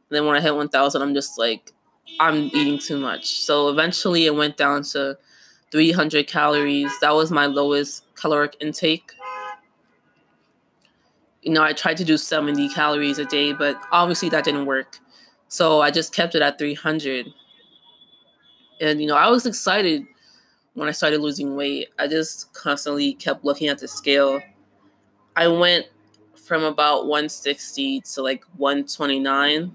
And 0.09 0.17
then 0.17 0.25
when 0.25 0.35
I 0.35 0.41
hit 0.41 0.55
1,000, 0.55 1.01
I'm 1.01 1.13
just 1.13 1.39
like, 1.39 1.71
I'm 2.19 2.51
eating 2.53 2.77
too 2.77 2.97
much. 2.97 3.27
So 3.39 3.69
eventually 3.69 4.25
it 4.25 4.35
went 4.35 4.57
down 4.57 4.83
to 4.91 5.17
300 5.71 6.27
calories. 6.27 6.91
That 6.99 7.15
was 7.15 7.31
my 7.31 7.45
lowest 7.45 8.03
caloric 8.15 8.57
intake. 8.59 9.11
You 11.41 11.53
know, 11.53 11.63
I 11.63 11.73
tried 11.73 11.97
to 11.97 12.03
do 12.03 12.17
70 12.17 12.69
calories 12.69 13.19
a 13.19 13.25
day, 13.25 13.53
but 13.53 13.79
obviously 13.91 14.29
that 14.29 14.43
didn't 14.43 14.65
work. 14.65 14.99
So 15.47 15.81
I 15.81 15.91
just 15.91 16.13
kept 16.13 16.35
it 16.35 16.41
at 16.41 16.59
300. 16.59 17.27
And, 18.81 18.99
you 18.99 19.07
know, 19.07 19.15
I 19.15 19.29
was 19.29 19.45
excited 19.45 20.05
when 20.75 20.87
I 20.87 20.91
started 20.91 21.21
losing 21.21 21.55
weight. 21.55 21.89
I 21.97 22.07
just 22.07 22.53
constantly 22.53 23.13
kept 23.13 23.43
looking 23.43 23.67
at 23.67 23.79
the 23.79 23.87
scale. 23.87 24.41
I 25.35 25.47
went 25.47 25.87
from 26.35 26.63
about 26.63 27.07
160 27.07 28.01
to 28.01 28.21
like 28.21 28.43
129 28.57 29.71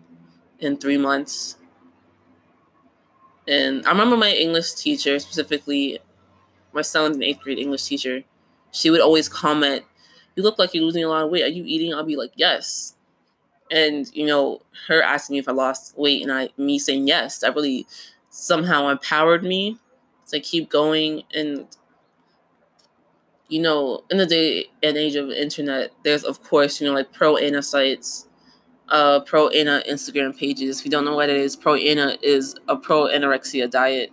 in 0.61 0.77
three 0.77 0.99
months. 0.99 1.57
And 3.49 3.85
I 3.87 3.91
remember 3.91 4.17
my 4.17 4.31
English 4.31 4.75
teacher, 4.75 5.19
specifically 5.19 5.99
my 6.73 6.83
seventh 6.83 7.15
and 7.15 7.25
eighth 7.25 7.41
grade 7.41 7.59
English 7.59 7.85
teacher, 7.85 8.23
she 8.71 8.91
would 8.91 9.01
always 9.01 9.29
comment, 9.29 9.85
You 10.37 10.45
look 10.45 10.59
like 10.59 10.73
you're 10.73 10.85
losing 10.85 11.03
a 11.03 11.09
lot 11.09 11.25
of 11.25 11.31
weight. 11.31 11.43
Are 11.43 11.49
you 11.49 11.65
eating? 11.67 11.93
I'll 11.93 12.05
be 12.05 12.17
like, 12.17 12.33
Yes. 12.37 12.95
And, 13.73 14.11
you 14.15 14.27
know, 14.27 14.63
her 14.89 15.03
asking 15.03 15.35
me 15.35 15.39
if 15.39 15.49
I 15.49 15.53
lost 15.53 15.97
weight 15.97 16.23
and 16.23 16.33
I 16.33 16.51
me 16.57 16.79
saying 16.79 17.07
yes, 17.07 17.39
that 17.39 17.55
really 17.55 17.87
somehow 18.31 18.89
empowered 18.89 19.43
me 19.43 19.79
to 20.31 20.41
keep 20.41 20.71
going. 20.71 21.23
And, 21.35 21.67
you 23.49 23.61
know, 23.61 24.05
in 24.11 24.19
the 24.19 24.27
day 24.27 24.67
and 24.83 24.97
age 24.97 25.17
of 25.17 25.31
internet, 25.31 25.93
there's, 26.05 26.25
of 26.25 26.43
course, 26.43 26.81
you 26.81 26.87
know, 26.87 26.95
like 26.95 27.13
pro 27.13 27.37
ana 27.37 27.63
sites 27.63 28.27
uh, 28.91 29.21
Pro 29.21 29.49
ana 29.49 29.83
Instagram 29.89 30.37
pages. 30.37 30.81
If 30.81 30.85
you 30.85 30.91
don't 30.91 31.05
know 31.05 31.15
what 31.15 31.31
it 31.31 31.37
is, 31.37 31.57
Pro 31.57 31.77
ana 31.77 32.19
is 32.23 32.57
a 32.69 32.77
pro 32.77 33.05
anorexia 33.05 33.71
diet. 33.71 34.11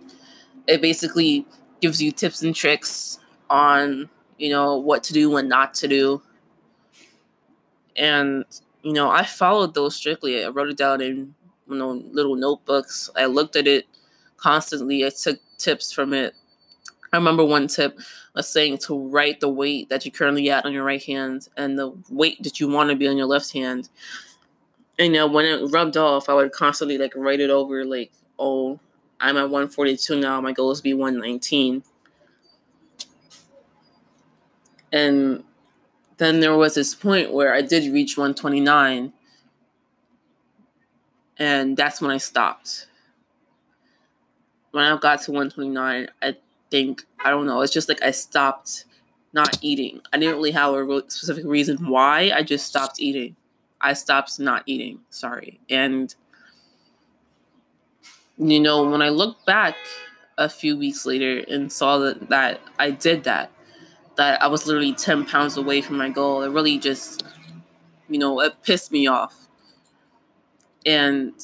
It 0.66 0.80
basically 0.80 1.46
gives 1.80 2.00
you 2.00 2.12
tips 2.12 2.42
and 2.42 2.54
tricks 2.54 3.18
on 3.50 4.08
you 4.38 4.50
know 4.50 4.76
what 4.76 5.02
to 5.04 5.12
do 5.12 5.30
when 5.30 5.48
not 5.48 5.74
to 5.74 5.88
do. 5.88 6.22
And 7.96 8.44
you 8.82 8.92
know, 8.92 9.10
I 9.10 9.24
followed 9.24 9.74
those 9.74 9.96
strictly. 9.96 10.44
I 10.44 10.48
wrote 10.48 10.68
it 10.68 10.76
down 10.76 11.00
in 11.00 11.34
you 11.68 11.76
know 11.76 11.90
little 12.12 12.36
notebooks. 12.36 13.10
I 13.16 13.26
looked 13.26 13.56
at 13.56 13.66
it 13.66 13.86
constantly. 14.36 15.04
I 15.04 15.10
took 15.10 15.40
tips 15.58 15.92
from 15.92 16.14
it. 16.14 16.34
I 17.12 17.16
remember 17.16 17.44
one 17.44 17.68
tip 17.68 17.98
was 18.34 18.48
saying 18.48 18.78
to 18.78 19.08
write 19.08 19.40
the 19.40 19.48
weight 19.48 19.88
that 19.88 20.04
you're 20.04 20.12
currently 20.12 20.50
at 20.50 20.64
on 20.64 20.72
your 20.72 20.84
right 20.84 21.02
hand 21.02 21.48
and 21.56 21.78
the 21.78 21.92
weight 22.08 22.42
that 22.42 22.60
you 22.60 22.68
want 22.68 22.90
to 22.90 22.96
be 22.96 23.08
on 23.08 23.16
your 23.16 23.26
left 23.26 23.52
hand. 23.52 23.88
And 24.98 25.08
you 25.08 25.12
know 25.12 25.26
when 25.26 25.44
it 25.44 25.70
rubbed 25.70 25.96
off 25.96 26.28
i 26.28 26.34
would 26.34 26.52
constantly 26.52 26.98
like 26.98 27.12
write 27.14 27.40
it 27.40 27.50
over 27.50 27.84
like 27.84 28.10
oh 28.38 28.80
i'm 29.20 29.36
at 29.36 29.42
142 29.42 30.18
now 30.18 30.40
my 30.40 30.52
goal 30.52 30.72
is 30.72 30.78
to 30.80 30.82
be 30.82 30.94
119 30.94 31.84
and 34.90 35.44
then 36.16 36.40
there 36.40 36.56
was 36.56 36.74
this 36.74 36.96
point 36.96 37.32
where 37.32 37.54
i 37.54 37.62
did 37.62 37.92
reach 37.92 38.16
129 38.16 39.12
and 41.38 41.76
that's 41.76 42.00
when 42.00 42.10
i 42.10 42.18
stopped 42.18 42.86
when 44.72 44.84
i 44.84 44.96
got 44.96 45.20
to 45.22 45.30
129 45.30 46.08
i 46.22 46.36
think 46.70 47.04
i 47.24 47.30
don't 47.30 47.46
know 47.46 47.60
it's 47.62 47.72
just 47.72 47.88
like 47.88 48.02
i 48.02 48.10
stopped 48.10 48.84
not 49.32 49.58
eating 49.62 50.00
i 50.12 50.18
didn't 50.18 50.36
really 50.36 50.50
have 50.50 50.72
a 50.74 51.10
specific 51.10 51.44
reason 51.44 51.76
why 51.88 52.30
i 52.34 52.42
just 52.42 52.66
stopped 52.66 53.00
eating 53.00 53.36
I 53.80 53.92
stopped 53.92 54.38
not 54.40 54.62
eating. 54.66 55.00
Sorry. 55.10 55.60
And, 55.70 56.14
you 58.36 58.60
know, 58.60 58.84
when 58.84 59.02
I 59.02 59.08
look 59.08 59.44
back 59.46 59.76
a 60.36 60.48
few 60.48 60.76
weeks 60.76 61.06
later 61.06 61.44
and 61.48 61.72
saw 61.72 61.98
that, 61.98 62.28
that 62.28 62.60
I 62.78 62.90
did 62.90 63.24
that, 63.24 63.52
that 64.16 64.42
I 64.42 64.48
was 64.48 64.66
literally 64.66 64.94
10 64.94 65.26
pounds 65.26 65.56
away 65.56 65.80
from 65.80 65.96
my 65.96 66.08
goal, 66.08 66.42
it 66.42 66.50
really 66.50 66.78
just, 66.78 67.22
you 68.08 68.18
know, 68.18 68.40
it 68.40 68.62
pissed 68.62 68.90
me 68.90 69.06
off. 69.06 69.48
And 70.84 71.34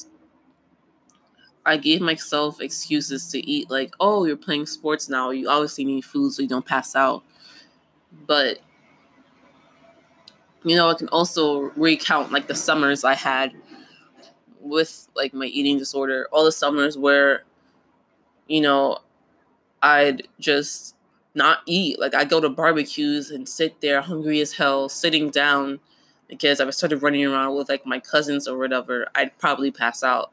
I 1.65 1.77
gave 1.77 2.01
myself 2.01 2.61
excuses 2.61 3.29
to 3.31 3.39
eat, 3.39 3.69
like, 3.71 3.93
oh, 3.99 4.25
you're 4.25 4.37
playing 4.37 4.67
sports 4.67 5.09
now. 5.09 5.31
You 5.31 5.49
obviously 5.49 5.85
need 5.85 6.05
food 6.05 6.33
so 6.33 6.41
you 6.41 6.47
don't 6.47 6.65
pass 6.65 6.95
out. 6.95 7.23
But 8.27 8.59
you 10.65 10.75
know, 10.75 10.89
I 10.89 10.95
can 10.95 11.07
also 11.09 11.71
recount 11.75 12.31
like 12.31 12.47
the 12.47 12.55
summers 12.55 13.03
I 13.03 13.13
had 13.13 13.53
with 14.59 15.07
like 15.15 15.33
my 15.33 15.45
eating 15.45 15.77
disorder, 15.77 16.27
all 16.31 16.43
the 16.43 16.51
summers 16.51 16.97
where, 16.97 17.43
you 18.47 18.61
know, 18.61 18.97
I'd 19.83 20.27
just 20.39 20.95
not 21.35 21.59
eat. 21.67 21.99
Like 21.99 22.15
I'd 22.15 22.29
go 22.29 22.41
to 22.41 22.49
barbecues 22.49 23.29
and 23.29 23.47
sit 23.47 23.79
there 23.81 24.01
hungry 24.01 24.41
as 24.41 24.53
hell, 24.53 24.89
sitting 24.89 25.29
down 25.29 25.79
because 26.27 26.59
if 26.59 26.67
I 26.67 26.71
started 26.71 27.03
running 27.03 27.23
around 27.23 27.55
with 27.55 27.69
like 27.69 27.85
my 27.85 27.99
cousins 27.99 28.47
or 28.47 28.57
whatever, 28.57 29.07
I'd 29.13 29.37
probably 29.37 29.69
pass 29.69 30.01
out. 30.01 30.31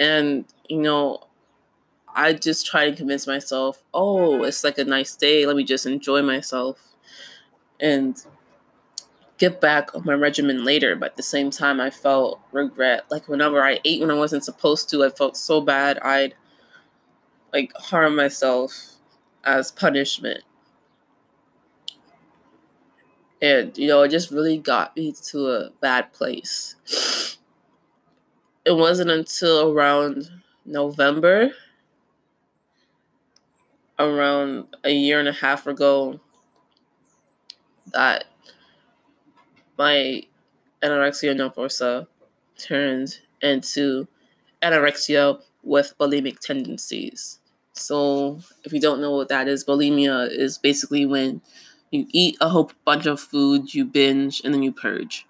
And, 0.00 0.46
you 0.68 0.78
know, 0.78 1.28
I 2.12 2.32
just 2.32 2.66
try 2.66 2.90
to 2.90 2.96
convince 2.96 3.26
myself, 3.26 3.84
oh, 3.94 4.42
it's 4.42 4.64
like 4.64 4.78
a 4.78 4.84
nice 4.84 5.14
day. 5.14 5.46
Let 5.46 5.56
me 5.56 5.62
just 5.62 5.86
enjoy 5.86 6.22
myself. 6.22 6.96
And 7.78 8.20
get 9.38 9.60
back 9.60 9.94
on 9.94 10.04
my 10.04 10.14
regimen 10.14 10.64
later, 10.64 10.96
but 10.96 11.12
at 11.12 11.16
the 11.16 11.22
same 11.22 11.50
time, 11.50 11.80
I 11.80 11.90
felt 11.90 12.40
regret. 12.50 13.04
Like 13.10 13.28
whenever 13.28 13.62
I 13.62 13.80
ate 13.84 14.00
when 14.00 14.10
I 14.10 14.14
wasn't 14.14 14.44
supposed 14.44 14.88
to, 14.90 15.04
I 15.04 15.10
felt 15.10 15.36
so 15.36 15.60
bad. 15.60 15.98
I'd 16.00 16.34
like 17.52 17.72
harm 17.76 18.16
myself 18.16 18.94
as 19.44 19.70
punishment. 19.70 20.44
And, 23.42 23.76
you 23.78 23.88
know, 23.88 24.02
it 24.02 24.10
just 24.10 24.30
really 24.30 24.58
got 24.58 24.96
me 24.96 25.14
to 25.28 25.48
a 25.48 25.70
bad 25.80 26.12
place. 26.12 27.29
It 28.70 28.76
wasn't 28.76 29.10
until 29.10 29.72
around 29.72 30.30
November, 30.64 31.50
around 33.98 34.68
a 34.84 34.92
year 34.92 35.18
and 35.18 35.26
a 35.26 35.32
half 35.32 35.66
ago, 35.66 36.20
that 37.92 38.26
my 39.76 40.22
anorexia 40.84 41.34
nervosa 41.34 42.06
turned 42.56 43.18
into 43.42 44.06
anorexia 44.62 45.42
with 45.64 45.98
bulimic 45.98 46.38
tendencies. 46.38 47.40
So, 47.72 48.38
if 48.62 48.72
you 48.72 48.78
don't 48.80 49.00
know 49.00 49.16
what 49.16 49.30
that 49.30 49.48
is, 49.48 49.64
bulimia 49.64 50.30
is 50.30 50.58
basically 50.58 51.06
when 51.06 51.42
you 51.90 52.06
eat 52.12 52.36
a 52.40 52.50
whole 52.50 52.70
bunch 52.84 53.06
of 53.06 53.18
food, 53.18 53.74
you 53.74 53.84
binge, 53.84 54.40
and 54.44 54.54
then 54.54 54.62
you 54.62 54.70
purge. 54.70 55.26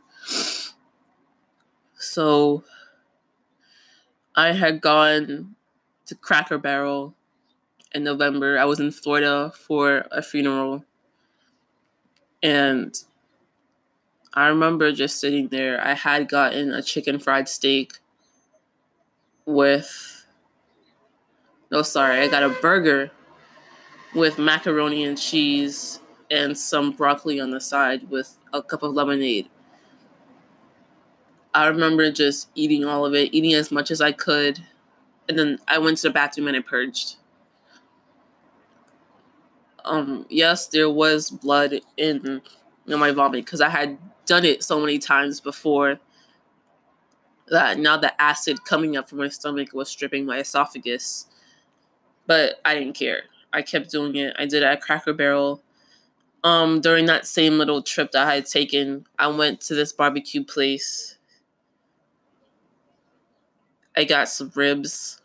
So, 1.97 2.64
I 4.40 4.52
had 4.52 4.80
gone 4.80 5.54
to 6.06 6.14
Cracker 6.14 6.56
Barrel 6.56 7.14
in 7.92 8.04
November. 8.04 8.59
I 8.59 8.64
was 8.64 8.80
in 8.80 8.90
Florida 8.90 9.52
for 9.54 10.06
a 10.11 10.23
funeral. 10.23 10.82
And 12.42 12.94
I 14.32 14.47
remember 14.47 14.92
just 14.92 15.20
sitting 15.20 15.49
there. 15.49 15.78
I 15.85 15.92
had 15.92 16.30
gotten 16.30 16.73
a 16.73 16.80
chicken 16.80 17.18
fried 17.18 17.50
steak 17.50 17.92
with. 19.44 20.25
No, 21.70 21.82
sorry, 21.82 22.20
I 22.20 22.28
got 22.28 22.42
a 22.42 22.49
burger 22.49 23.11
with 24.14 24.38
macaroni 24.38 25.04
and 25.04 25.20
cheese 25.20 26.00
and 26.30 26.56
some 26.56 26.92
broccoli 26.92 27.38
on 27.38 27.50
the 27.50 27.61
side 27.61 28.09
with 28.09 28.38
a 28.54 28.62
cup 28.62 28.82
of 28.82 28.94
lemonade. 28.94 29.50
I 31.52 31.66
remember 31.66 32.11
just 32.12 32.49
eating 32.54 32.85
all 32.85 33.04
of 33.04 33.14
it, 33.14 33.35
eating 33.35 33.54
as 33.54 33.71
much 33.71 33.90
as 33.90 34.00
I 34.00 34.12
could, 34.12 34.61
and 35.28 35.38
then 35.38 35.59
I 35.66 35.78
went 35.78 35.99
to 35.99 36.09
the 36.09 36.12
bathroom 36.12 36.49
and 36.49 36.57
I 36.57 36.61
purged. 36.61 37.16
Um, 39.85 40.26
yes, 40.28 40.66
there 40.66 40.90
was 40.90 41.30
blood 41.30 41.80
in 41.97 42.42
know, 42.90 42.99
my 42.99 43.12
vomit 43.12 43.45
because 43.45 43.61
I 43.61 43.69
had 43.69 43.99
done 44.26 44.45
it 44.45 44.62
so 44.62 44.78
many 44.80 44.99
times 44.99 45.40
before 45.40 45.99
that 47.49 47.78
now 47.78 47.97
the 47.97 48.21
acid 48.21 48.64
coming 48.64 48.97
up 48.97 49.09
from 49.09 49.19
my 49.19 49.28
stomach 49.28 49.73
was 49.73 49.88
stripping 49.88 50.26
my 50.26 50.38
esophagus. 50.38 51.26
But 52.26 52.61
I 52.64 52.75
didn't 52.75 52.95
care. 52.95 53.23
I 53.52 53.62
kept 53.62 53.90
doing 53.90 54.14
it. 54.16 54.37
I 54.38 54.47
did 54.47 54.62
it 54.62 54.66
at 54.66 54.80
Cracker 54.80 55.12
Barrel. 55.12 55.62
Um, 56.45 56.80
during 56.80 57.07
that 57.07 57.26
same 57.26 57.59
little 57.59 57.83
trip 57.83 58.12
that 58.12 58.26
I 58.26 58.35
had 58.37 58.47
taken, 58.47 59.07
I 59.19 59.26
went 59.28 59.61
to 59.62 59.75
this 59.75 59.92
barbecue 59.92 60.45
place. 60.45 61.19
I 63.97 64.04
got 64.04 64.28
some 64.28 64.52
ribs. 64.54 65.20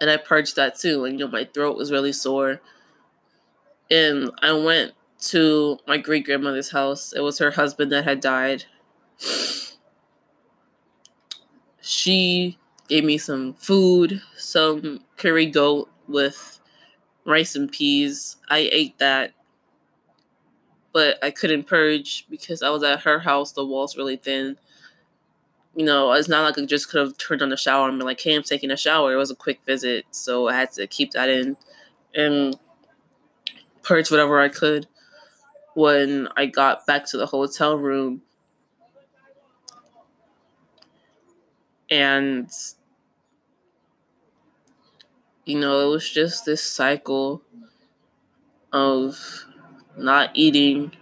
And 0.00 0.10
I 0.10 0.16
purged 0.16 0.56
that 0.56 0.78
too. 0.78 1.04
And 1.04 1.18
you 1.18 1.26
know, 1.26 1.30
my 1.30 1.44
throat 1.44 1.76
was 1.76 1.90
really 1.90 2.12
sore. 2.12 2.60
And 3.90 4.30
I 4.42 4.52
went 4.52 4.92
to 5.28 5.78
my 5.86 5.98
great 5.98 6.24
grandmother's 6.24 6.70
house. 6.70 7.12
It 7.12 7.20
was 7.20 7.38
her 7.38 7.52
husband 7.52 7.92
that 7.92 8.04
had 8.04 8.20
died. 8.20 8.64
She 11.80 12.58
gave 12.88 13.04
me 13.04 13.18
some 13.18 13.54
food, 13.54 14.22
some 14.36 15.04
curry 15.16 15.46
goat 15.46 15.90
with 16.08 16.60
rice 17.24 17.54
and 17.54 17.70
peas. 17.70 18.36
I 18.48 18.68
ate 18.72 18.98
that, 18.98 19.32
but 20.92 21.22
I 21.22 21.30
couldn't 21.30 21.64
purge 21.64 22.26
because 22.28 22.62
I 22.62 22.70
was 22.70 22.82
at 22.82 23.00
her 23.00 23.20
house. 23.20 23.52
The 23.52 23.64
walls 23.64 23.96
really 23.96 24.16
thin. 24.16 24.58
You 25.76 25.84
know, 25.84 26.12
it's 26.12 26.28
not 26.28 26.44
like 26.44 26.58
I 26.62 26.66
just 26.66 26.88
could 26.88 27.00
have 27.00 27.18
turned 27.18 27.42
on 27.42 27.48
the 27.48 27.56
shower 27.56 27.88
and 27.88 27.98
been 27.98 28.06
like, 28.06 28.20
"Hey, 28.20 28.34
I'm 28.34 28.42
taking 28.44 28.70
a 28.70 28.76
shower." 28.76 29.12
It 29.12 29.16
was 29.16 29.30
a 29.30 29.34
quick 29.36 29.60
visit, 29.66 30.06
so 30.10 30.48
I 30.48 30.54
had 30.54 30.72
to 30.72 30.86
keep 30.86 31.12
that 31.12 31.28
in 31.28 31.56
and 32.14 32.56
purge 33.82 34.10
whatever 34.10 34.40
I 34.40 34.48
could. 34.48 34.86
When 35.74 36.28
I 36.36 36.46
got 36.46 36.86
back 36.86 37.06
to 37.10 37.18
the 37.18 37.26
hotel 37.26 37.76
room, 37.76 38.22
and 41.90 42.50
you 45.44 45.58
know, 45.58 45.80
it 45.88 45.90
was 45.90 46.08
just 46.08 46.44
this 46.44 46.62
cycle 46.62 47.42
of 48.72 49.44
not 49.96 50.30
eating, 50.34 50.92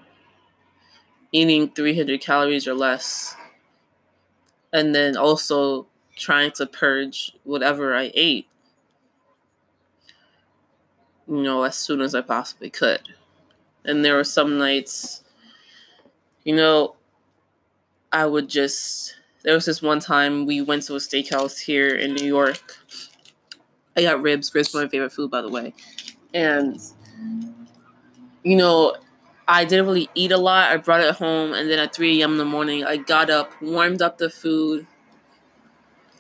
eating 1.33 1.69
300 1.71 2.21
calories 2.21 2.67
or 2.69 2.75
less, 2.75 3.35
and 4.73 4.95
then 4.95 5.17
also 5.17 5.87
trying 6.17 6.51
to 6.53 6.67
purge 6.67 7.33
whatever 7.45 7.95
I 7.95 8.11
ate, 8.15 8.49
you 11.29 11.43
know, 11.43 11.63
as 11.65 11.77
soon 11.77 12.01
as 12.01 12.15
I 12.15 12.21
possibly 12.21 12.71
could. 12.71 13.03
And 13.85 14.05
there 14.05 14.17
were 14.17 14.25
some 14.25 14.59
nights, 14.59 15.25
you 16.45 16.55
know, 16.55 16.97
I 18.13 18.27
would 18.27 18.49
just. 18.49 19.17
There 19.43 19.55
was 19.55 19.65
this 19.67 19.83
one 19.83 19.99
time 19.99 20.47
we 20.47 20.63
went 20.63 20.85
to 20.85 20.95
a 20.95 20.99
steakhouse 20.99 21.59
here 21.59 21.89
in 21.97 22.15
New 22.15 22.25
York 22.25 22.63
I 23.97 24.03
got 24.03 24.23
ribs. 24.23 24.55
Ribs 24.55 24.75
are 24.75 24.83
my 24.83 24.89
favorite 24.89 25.13
food, 25.13 25.31
by 25.31 25.43
the 25.43 25.49
way. 25.49 25.75
And, 26.33 26.81
you 28.43 28.57
know, 28.57 28.97
I 29.47 29.65
didn't 29.65 29.87
really 29.87 30.09
eat 30.15 30.33
a 30.33 30.39
lot. 30.39 30.71
I 30.71 30.77
brought 30.77 31.01
it 31.01 31.17
home, 31.17 31.53
and 31.53 31.69
then 31.69 31.79
at 31.79 31.95
3 31.95 32.21
a.m. 32.21 32.33
in 32.33 32.39
the 32.39 32.45
morning, 32.45 32.85
I 32.85 32.97
got 32.97 33.29
up, 33.29 33.51
warmed 33.61 34.01
up 34.01 34.19
the 34.19 34.31
food. 34.31 34.87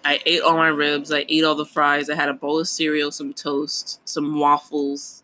I 0.05 0.21
ate 0.27 0.43
all 0.43 0.57
my 0.57 0.69
ribs. 0.69 1.13
I 1.13 1.25
ate 1.29 1.45
all 1.45 1.55
the 1.55 1.65
fries. 1.65 2.11
I 2.11 2.17
had 2.17 2.29
a 2.29 2.35
bowl 2.35 2.59
of 2.59 2.69
cereal, 2.69 3.13
some 3.13 3.33
toast, 3.33 4.01
some 4.09 4.39
waffles. 4.39 5.23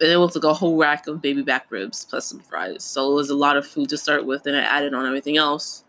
And 0.00 0.10
it 0.10 0.16
was 0.16 0.34
like 0.34 0.44
a 0.44 0.54
whole 0.54 0.78
rack 0.78 1.06
of 1.06 1.22
baby 1.22 1.42
back 1.42 1.66
ribs 1.70 2.04
plus 2.04 2.26
some 2.26 2.40
fries. 2.40 2.82
So 2.82 3.12
it 3.12 3.14
was 3.14 3.30
a 3.30 3.36
lot 3.36 3.56
of 3.56 3.66
food 3.66 3.88
to 3.90 3.98
start 3.98 4.24
with, 4.24 4.46
and 4.46 4.56
I 4.56 4.60
added 4.62 4.94
on 4.94 5.06
everything 5.06 5.36
else. 5.36 5.84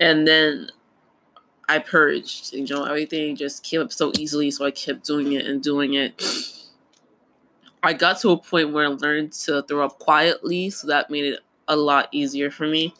And 0.00 0.26
then 0.26 0.70
I 1.68 1.78
purged. 1.78 2.54
You 2.54 2.66
know, 2.66 2.84
everything 2.84 3.36
just 3.36 3.62
came 3.62 3.82
up 3.82 3.92
so 3.92 4.10
easily, 4.18 4.50
so 4.50 4.64
I 4.64 4.70
kept 4.70 5.04
doing 5.04 5.32
it 5.32 5.46
and 5.46 5.62
doing 5.62 5.94
it. 5.94 6.20
I 7.82 7.92
got 7.92 8.20
to 8.20 8.30
a 8.30 8.38
point 8.38 8.72
where 8.72 8.84
I 8.86 8.88
learned 8.88 9.32
to 9.44 9.62
throw 9.62 9.84
up 9.84 9.98
quietly, 9.98 10.70
so 10.70 10.86
that 10.88 11.10
made 11.10 11.24
it 11.24 11.40
a 11.68 11.76
lot 11.76 12.08
easier 12.12 12.50
for 12.50 12.66
me. 12.66 12.94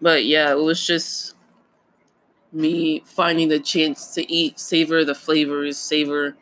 But 0.00 0.24
yeah, 0.24 0.50
it 0.52 0.58
was 0.58 0.86
just 0.86 1.34
me 2.52 3.00
finding 3.00 3.48
the 3.48 3.60
chance 3.60 4.14
to 4.14 4.32
eat, 4.32 4.58
savor 4.58 5.04
the 5.04 5.14
flavors, 5.14 5.76
savor 5.76 6.36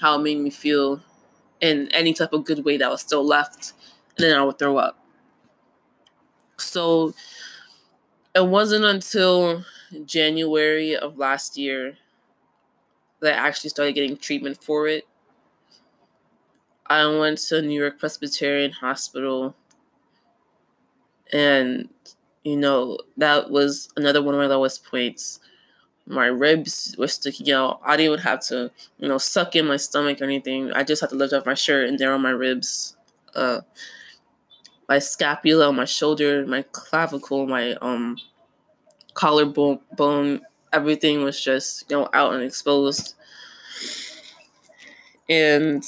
how 0.00 0.16
it 0.16 0.22
made 0.22 0.38
me 0.38 0.50
feel 0.50 1.02
in 1.60 1.88
any 1.92 2.12
type 2.12 2.32
of 2.32 2.44
good 2.44 2.64
way 2.64 2.76
that 2.76 2.90
was 2.90 3.00
still 3.00 3.24
left, 3.24 3.72
and 4.16 4.24
then 4.24 4.36
I 4.36 4.42
would 4.42 4.58
throw 4.58 4.76
up. 4.78 4.98
So 6.58 7.14
it 8.34 8.46
wasn't 8.46 8.84
until 8.84 9.64
January 10.04 10.96
of 10.96 11.18
last 11.18 11.56
year 11.56 11.98
that 13.20 13.34
I 13.34 13.46
actually 13.46 13.70
started 13.70 13.94
getting 13.94 14.16
treatment 14.16 14.62
for 14.62 14.88
it. 14.88 15.06
I 16.86 17.06
went 17.06 17.38
to 17.48 17.60
New 17.60 17.78
York 17.78 17.98
Presbyterian 17.98 18.72
Hospital 18.72 19.54
and 21.32 21.88
you 22.42 22.56
know 22.56 22.98
that 23.16 23.50
was 23.50 23.88
another 23.96 24.22
one 24.22 24.34
of 24.34 24.40
my 24.40 24.46
lowest 24.46 24.84
points. 24.84 25.40
My 26.06 26.26
ribs 26.26 26.96
were 26.98 27.08
sticking 27.08 27.52
out. 27.52 27.80
I 27.84 27.96
didn't 27.96 28.14
even 28.14 28.24
have 28.24 28.40
to, 28.48 28.72
you 28.98 29.08
know, 29.08 29.18
suck 29.18 29.56
in 29.56 29.66
my 29.66 29.76
stomach 29.76 30.20
or 30.20 30.24
anything. 30.24 30.72
I 30.72 30.84
just 30.84 31.00
had 31.00 31.10
to 31.10 31.16
lift 31.16 31.32
up 31.34 31.46
my 31.46 31.54
shirt 31.54 31.88
and 31.88 31.98
there 31.98 32.12
are 32.12 32.18
my 32.18 32.30
ribs. 32.30 32.96
Uh 33.34 33.60
my 34.88 34.98
scapula, 34.98 35.72
my 35.72 35.84
shoulder, 35.84 36.46
my 36.46 36.62
clavicle, 36.72 37.46
my 37.46 37.72
um 37.80 38.16
collarbone, 39.14 39.80
bone, 39.96 40.40
everything 40.72 41.24
was 41.24 41.40
just 41.42 41.90
you 41.90 41.96
know 41.96 42.08
out 42.12 42.34
and 42.34 42.42
exposed, 42.42 43.14
and 45.28 45.82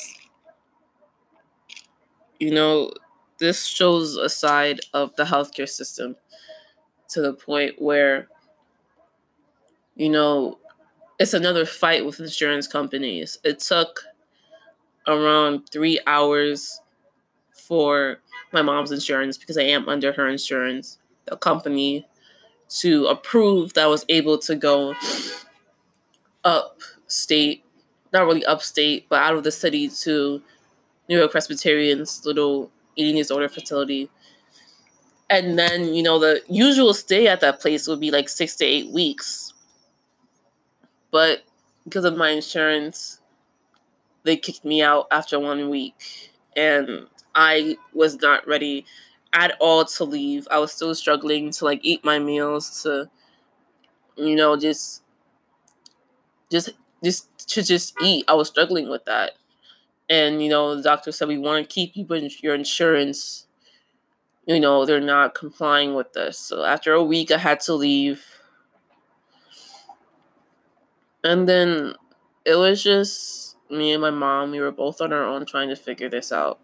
you 2.38 2.50
know 2.52 2.92
this 3.38 3.66
shows 3.66 4.16
a 4.16 4.28
side 4.28 4.80
of 4.94 5.14
the 5.16 5.24
healthcare 5.24 5.68
system 5.68 6.16
to 7.08 7.20
the 7.20 7.32
point 7.32 7.80
where 7.80 8.28
you 9.94 10.08
know 10.08 10.58
it's 11.18 11.34
another 11.34 11.64
fight 11.64 12.04
with 12.04 12.20
insurance 12.20 12.66
companies. 12.66 13.38
It 13.42 13.60
took 13.60 14.04
around 15.06 15.68
three 15.70 15.98
hours 16.06 16.80
for 17.52 18.18
my 18.52 18.62
mom's 18.62 18.92
insurance 18.92 19.38
because 19.38 19.56
I 19.56 19.62
am 19.62 19.88
under 19.88 20.12
her 20.12 20.28
insurance. 20.28 20.98
The 21.26 21.36
company 21.36 22.06
to 22.80 23.06
approve 23.06 23.74
that 23.74 23.84
I 23.84 23.86
was 23.86 24.04
able 24.08 24.38
to 24.38 24.54
go 24.54 24.94
upstate, 26.44 27.64
not 28.12 28.26
really 28.26 28.44
upstate, 28.44 29.08
but 29.08 29.22
out 29.22 29.34
of 29.36 29.44
the 29.44 29.52
city 29.52 29.88
to 29.88 30.42
New 31.08 31.18
York 31.18 31.30
Presbyterian's 31.30 32.24
little 32.24 32.70
eating 32.96 33.16
disorder 33.16 33.48
facility. 33.48 34.10
And 35.28 35.58
then, 35.58 35.94
you 35.94 36.02
know, 36.02 36.18
the 36.18 36.42
usual 36.48 36.94
stay 36.94 37.26
at 37.26 37.40
that 37.40 37.60
place 37.60 37.88
would 37.88 38.00
be 38.00 38.10
like 38.10 38.28
six 38.28 38.54
to 38.56 38.64
eight 38.64 38.90
weeks. 38.90 39.52
But 41.10 41.42
because 41.84 42.04
of 42.04 42.16
my 42.16 42.30
insurance, 42.30 43.20
they 44.24 44.36
kicked 44.36 44.64
me 44.64 44.82
out 44.82 45.06
after 45.10 45.38
one 45.38 45.68
week. 45.68 46.30
And 46.56 47.06
I 47.34 47.76
was 47.92 48.20
not 48.20 48.46
ready 48.46 48.86
at 49.32 49.56
all 49.60 49.84
to 49.84 50.04
leave. 50.04 50.48
I 50.50 50.58
was 50.58 50.72
still 50.72 50.94
struggling 50.94 51.50
to 51.52 51.64
like 51.64 51.80
eat 51.82 52.04
my 52.04 52.18
meals, 52.18 52.82
to 52.82 53.10
you 54.16 54.34
know, 54.34 54.56
just 54.56 55.02
just 56.50 56.70
just 57.04 57.48
to 57.50 57.62
just 57.62 57.94
eat. 58.02 58.24
I 58.28 58.34
was 58.34 58.48
struggling 58.48 58.88
with 58.88 59.04
that. 59.04 59.32
And 60.08 60.42
you 60.42 60.48
know, 60.48 60.74
the 60.76 60.82
doctor 60.82 61.12
said 61.12 61.28
we 61.28 61.38
want 61.38 61.68
to 61.68 61.74
keep 61.74 61.96
you 61.96 62.04
but 62.04 62.42
your 62.42 62.54
insurance. 62.54 63.46
You 64.46 64.60
know, 64.60 64.86
they're 64.86 65.00
not 65.00 65.34
complying 65.34 65.94
with 65.94 66.12
this. 66.12 66.38
So 66.38 66.64
after 66.64 66.92
a 66.92 67.02
week 67.02 67.30
I 67.30 67.38
had 67.38 67.60
to 67.60 67.74
leave. 67.74 68.24
And 71.24 71.48
then 71.48 71.94
it 72.44 72.54
was 72.54 72.82
just 72.82 73.56
me 73.68 73.92
and 73.92 74.00
my 74.00 74.10
mom, 74.10 74.52
we 74.52 74.60
were 74.60 74.70
both 74.70 75.00
on 75.00 75.12
our 75.12 75.24
own 75.24 75.44
trying 75.44 75.68
to 75.68 75.76
figure 75.76 76.08
this 76.08 76.30
out. 76.30 76.60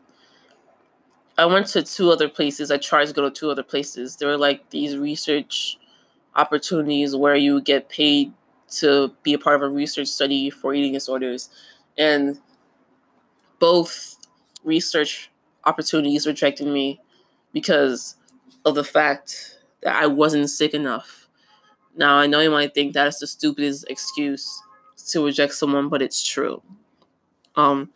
I 1.37 1.47
went 1.47 1.67
to 1.69 1.83
two 1.83 2.11
other 2.11 2.29
places. 2.29 2.71
I 2.71 2.77
tried 2.77 3.07
to 3.07 3.13
go 3.13 3.23
to 3.23 3.31
two 3.31 3.51
other 3.51 3.63
places. 3.63 4.17
There 4.17 4.29
were 4.29 4.37
like 4.37 4.71
these 4.71 4.97
research 4.97 5.79
opportunities 6.37 7.17
where 7.17 7.35
you 7.35 7.61
get 7.61 7.89
paid 7.89 8.33
to 8.79 9.13
be 9.23 9.33
a 9.33 9.39
part 9.39 9.57
of 9.57 9.63
a 9.63 9.69
research 9.69 10.09
study 10.09 10.51
for 10.51 10.75
eating 10.75 10.93
disorders. 10.93 11.49
And 11.99 12.39
both 13.62 14.16
research 14.64 15.31
opportunities 15.64 16.27
rejected 16.27 16.66
me 16.66 17.01
because 17.53 18.16
of 18.64 18.75
the 18.75 18.83
fact 18.83 19.61
that 19.85 19.94
I 19.94 20.09
wasn't 20.09 20.51
sick 20.51 20.75
enough. 20.75 21.29
Now, 21.94 22.16
I 22.16 22.27
know 22.27 22.40
you 22.40 22.51
might 22.51 22.75
think 22.75 22.94
that 22.94 23.07
is 23.07 23.20
the 23.20 23.29
stupidest 23.29 23.87
excuse 23.88 24.61
to 25.11 25.25
reject 25.25 25.55
someone, 25.55 25.88
but 25.88 26.03
it's 26.03 26.29
true. 26.29 26.61
Um, 27.55 27.90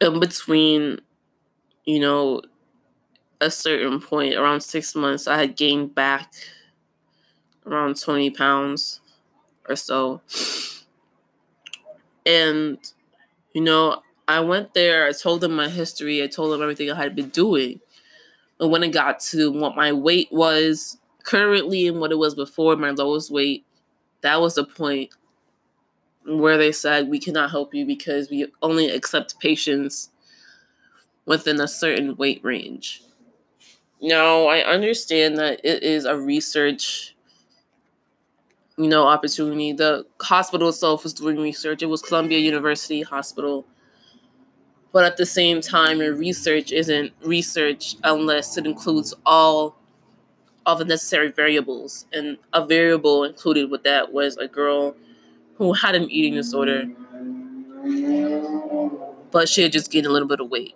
in 0.00 0.20
between 0.20 1.00
you 1.86 2.00
know, 2.00 2.42
a 3.40 3.50
certain 3.50 4.00
point, 4.00 4.34
around 4.34 4.60
six 4.60 4.94
months, 4.94 5.26
I 5.26 5.38
had 5.38 5.56
gained 5.56 5.94
back 5.94 6.32
around 7.66 8.00
20 8.00 8.30
pounds 8.30 9.00
or 9.68 9.76
so. 9.76 10.20
And, 12.24 12.78
you 13.56 13.62
know, 13.62 14.02
I 14.28 14.40
went 14.40 14.74
there, 14.74 15.06
I 15.06 15.12
told 15.12 15.40
them 15.40 15.56
my 15.56 15.70
history, 15.70 16.22
I 16.22 16.26
told 16.26 16.52
them 16.52 16.60
everything 16.60 16.90
I 16.90 16.94
had 16.94 17.16
been 17.16 17.30
doing. 17.30 17.80
And 18.60 18.70
when 18.70 18.82
it 18.82 18.92
got 18.92 19.18
to 19.30 19.50
what 19.50 19.74
my 19.74 19.94
weight 19.94 20.28
was 20.30 20.98
currently 21.22 21.88
and 21.88 21.98
what 21.98 22.12
it 22.12 22.18
was 22.18 22.34
before, 22.34 22.76
my 22.76 22.90
lowest 22.90 23.30
weight, 23.30 23.64
that 24.20 24.42
was 24.42 24.56
the 24.56 24.64
point 24.66 25.08
where 26.26 26.58
they 26.58 26.70
said 26.70 27.08
we 27.08 27.18
cannot 27.18 27.50
help 27.50 27.72
you 27.72 27.86
because 27.86 28.28
we 28.28 28.46
only 28.60 28.90
accept 28.90 29.40
patients 29.40 30.10
within 31.24 31.58
a 31.58 31.66
certain 31.66 32.14
weight 32.16 32.44
range. 32.44 33.00
Now, 34.02 34.48
I 34.48 34.58
understand 34.58 35.38
that 35.38 35.62
it 35.64 35.82
is 35.82 36.04
a 36.04 36.18
research 36.18 37.15
you 38.76 38.88
know 38.88 39.06
opportunity. 39.06 39.72
The 39.72 40.06
hospital 40.20 40.68
itself 40.68 41.04
was 41.04 41.14
doing 41.14 41.38
research. 41.38 41.82
It 41.82 41.86
was 41.86 42.02
Columbia 42.02 42.38
University 42.38 43.02
Hospital. 43.02 43.66
But 44.92 45.04
at 45.04 45.16
the 45.16 45.26
same 45.26 45.60
time, 45.60 45.98
your 45.98 46.14
research 46.14 46.72
isn't 46.72 47.12
research 47.22 47.96
unless 48.02 48.56
it 48.56 48.66
includes 48.66 49.14
all 49.24 49.76
of 50.64 50.78
the 50.78 50.84
necessary 50.84 51.30
variables. 51.30 52.06
And 52.12 52.38
a 52.52 52.64
variable 52.64 53.24
included 53.24 53.70
with 53.70 53.82
that 53.84 54.12
was 54.12 54.36
a 54.36 54.48
girl 54.48 54.96
who 55.56 55.72
had 55.72 55.94
an 55.94 56.10
eating 56.10 56.34
disorder, 56.34 56.86
but 59.30 59.48
she 59.48 59.62
had 59.62 59.72
just 59.72 59.90
gained 59.90 60.06
a 60.06 60.10
little 60.10 60.28
bit 60.28 60.40
of 60.40 60.50
weight 60.50 60.74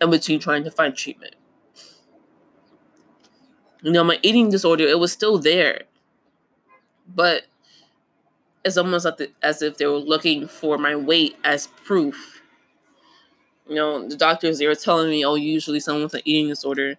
in 0.00 0.10
between 0.10 0.40
trying 0.40 0.64
to 0.64 0.70
find 0.70 0.94
treatment. 0.94 1.34
You 3.82 3.92
know, 3.92 4.04
my 4.04 4.18
eating 4.22 4.50
disorder, 4.50 4.84
it 4.84 4.98
was 4.98 5.12
still 5.12 5.38
there, 5.38 5.82
but 7.14 7.44
it's 8.64 8.76
almost 8.76 9.04
like 9.04 9.16
the, 9.16 9.30
as 9.42 9.62
if 9.62 9.78
they 9.78 9.86
were 9.86 9.96
looking 9.96 10.46
for 10.46 10.78
my 10.78 10.94
weight 10.94 11.36
as 11.44 11.68
proof. 11.84 12.42
You 13.68 13.74
know, 13.74 14.08
the 14.08 14.16
doctors, 14.16 14.58
they 14.58 14.66
were 14.66 14.74
telling 14.74 15.10
me, 15.10 15.24
oh, 15.24 15.34
usually 15.34 15.80
someone 15.80 16.04
with 16.04 16.14
an 16.14 16.22
eating 16.24 16.48
disorder, 16.48 16.96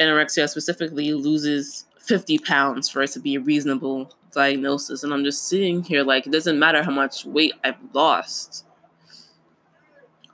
anorexia 0.00 0.48
specifically, 0.48 1.12
loses 1.12 1.86
50 2.00 2.38
pounds 2.38 2.88
for 2.88 3.02
it 3.02 3.10
to 3.12 3.20
be 3.20 3.34
a 3.36 3.40
reasonable 3.40 4.14
diagnosis. 4.32 5.02
And 5.02 5.12
I'm 5.12 5.24
just 5.24 5.48
sitting 5.48 5.82
here 5.82 6.02
like, 6.02 6.26
it 6.26 6.32
doesn't 6.32 6.58
matter 6.58 6.82
how 6.82 6.90
much 6.90 7.24
weight 7.24 7.54
I've 7.62 7.76
lost. 7.92 8.64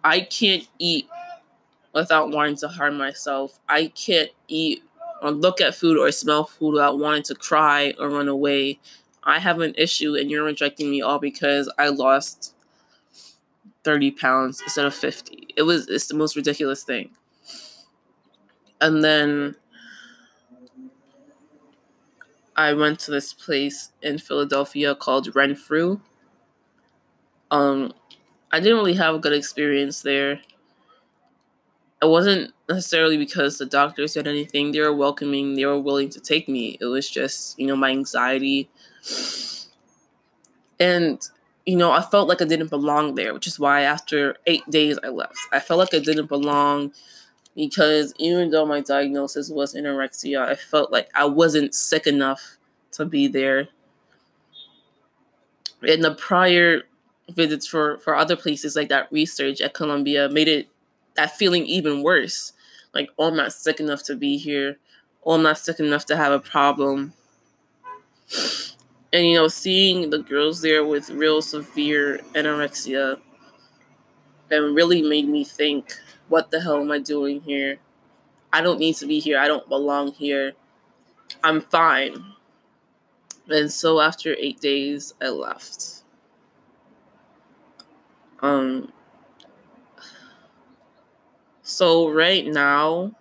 I 0.03 0.21
can't 0.21 0.67
eat 0.79 1.09
without 1.93 2.31
wanting 2.31 2.57
to 2.57 2.69
harm 2.69 2.99
myself. 2.99 3.59
I 3.69 3.89
can't 3.89 4.31
eat 4.49 4.83
or 5.25 5.31
look 5.31 5.59
at 5.59 5.75
food 5.75 5.97
or 5.97 6.13
smell 6.13 6.45
food 6.45 6.75
without 6.75 6.99
wanting 6.99 7.23
to 7.23 7.35
cry 7.35 7.95
or 7.99 8.11
run 8.11 8.29
away. 8.29 8.79
I 9.23 9.39
have 9.39 9.59
an 9.61 9.75
issue 9.79 10.15
and 10.15 10.31
you're 10.31 10.45
rejecting 10.45 10.91
me 10.91 11.01
all 11.01 11.19
because 11.19 11.73
I 11.79 11.89
lost 11.89 12.55
30 13.85 14.11
pounds 14.11 14.61
instead 14.61 14.85
of 14.85 14.95
50. 14.95 15.49
It 15.57 15.63
was 15.63 15.89
it's 15.89 16.09
the 16.09 16.15
most 16.15 16.37
ridiculous 16.37 16.85
thing. 16.85 17.09
And 18.83 19.03
then 19.03 19.57
I 22.55 22.75
went 22.75 22.99
to 23.01 23.11
this 23.11 23.33
place 23.33 23.93
in 24.03 24.19
Philadelphia 24.19 24.95
called 24.95 25.35
Renfrew. 25.35 26.01
Um, 27.51 27.95
I 28.53 28.61
didn't 28.61 28.77
really 28.77 28.95
have 28.95 29.15
a 29.15 29.19
good 29.19 29.33
experience 29.33 30.03
there. 30.03 30.41
It 32.05 32.11
wasn't 32.11 32.53
necessarily 32.69 33.17
because 33.17 33.57
the 33.57 33.65
doctor 33.65 34.07
said 34.07 34.27
anything. 34.27 34.73
They 34.73 34.81
were 34.81 34.93
welcoming. 34.93 35.55
They 35.55 35.65
were 35.65 35.81
willing 35.81 36.11
to 36.11 36.21
take 36.21 36.51
me. 36.51 36.77
It 36.79 36.85
was 36.85 37.09
just, 37.09 37.59
you 37.59 37.67
know, 37.67 37.77
my 37.77 37.89
anxiety. 37.89 38.69
And, 40.79 41.19
you 41.65 41.77
know, 41.77 41.93
I 41.93 42.03
felt 42.03 42.29
like 42.29 42.43
I 42.43 42.45
didn't 42.45 42.69
belong 42.69 43.15
there, 43.15 43.33
which 43.33 43.47
is 43.47 43.59
why 43.59 43.83
after 43.83 44.37
eight 44.47 44.69
days 44.69 44.99
I 45.03 45.09
left. 45.09 45.39
I 45.51 45.61
felt 45.61 45.79
like 45.79 45.95
I 45.95 45.99
didn't 45.99 46.27
belong 46.27 46.93
because 47.57 48.13
even 48.19 48.51
though 48.51 48.67
my 48.67 48.81
diagnosis 48.81 49.49
was 49.49 49.75
anorexia, 49.75 50.47
I 50.47 50.57
felt 50.57 50.93
like 50.93 51.09
I 51.15 51.25
wasn't 51.25 51.75
sick 51.75 52.07
enough 52.07 52.59
to 52.93 53.07
be 53.07 53.29
there. 53.29 53.69
In 55.83 56.03
the 56.03 56.15
prior 56.15 56.83
visits 57.31 57.67
for, 57.67 57.97
for 57.97 58.15
other 58.15 58.37
places 58.37 58.77
like 58.77 58.91
that 58.91 59.11
research 59.11 59.63
at 59.63 59.73
Columbia 59.73 60.29
made 60.29 60.49
it 60.49 60.69
that 61.17 61.37
feeling 61.37 61.67
even 61.67 62.03
worse. 62.03 62.53
Like, 62.93 63.11
oh, 63.19 63.29
I'm 63.29 63.37
not 63.37 63.53
sick 63.53 63.81
enough 63.81 64.03
to 64.05 64.15
be 64.15 64.37
here. 64.37 64.79
Oh, 65.25 65.33
I'm 65.33 65.43
not 65.43 65.59
sick 65.59 65.81
enough 65.81 66.07
to 66.07 66.17
have 66.17 66.33
a 66.33 66.41
problem. 66.41 67.15
And 69.13 69.27
you 69.27 69.35
know, 69.35 69.49
seeing 69.49 70.11
the 70.11 70.19
girls 70.19 70.61
there 70.61 70.85
with 70.85 71.11
real 71.11 71.41
severe 71.43 72.21
anorexia 72.35 73.21
and 74.51 74.75
really 74.75 75.03
made 75.03 75.29
me 75.29 75.45
think 75.45 75.95
what 76.29 76.51
the 76.51 76.61
hell 76.61 76.81
am 76.81 76.91
I 76.91 76.99
doing 76.99 77.41
here? 77.43 77.79
I 78.53 78.61
don't 78.61 78.79
need 78.79 78.95
to 78.97 79.07
be 79.07 79.21
here. 79.21 79.39
I 79.39 79.49
don't 79.49 79.69
belong 79.69 80.13
here. 80.13 80.53
I'm 81.43 81.61
fine. 81.61 82.25
And 83.49 83.71
so 83.71 84.01
after 84.01 84.35
eight 84.39 84.61
days, 84.61 85.13
I 85.21 85.29
left. 85.29 86.03
Um, 88.41 88.93
so 91.75 92.09
right 92.09 92.47
now, 92.47 93.17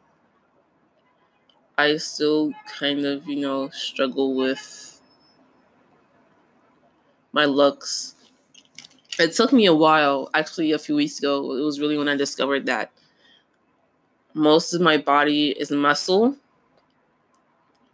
I 1.78 1.98
still 1.98 2.54
kind 2.80 3.06
of, 3.06 3.28
you 3.28 3.38
know, 3.38 3.70
struggle 3.70 4.36
with 4.36 5.02
my 7.32 7.46
looks 7.46 8.16
it 9.20 9.34
took 9.34 9.54
me 9.54 9.66
a 9.66 9.74
while, 9.74 10.30
actually, 10.34 10.72
a 10.72 10.80
few 10.80 10.96
weeks 10.96 11.20
ago. 11.20 11.56
It 11.56 11.62
was 11.62 11.80
really 11.80 11.98
when 11.98 12.10
I 12.10 12.16
discovered 12.16 12.66
that 12.66 12.92
most 14.34 14.74
of 14.74 14.82
my 14.82 14.98
body 14.98 15.52
is 15.52 15.72
muscle. 15.72 16.36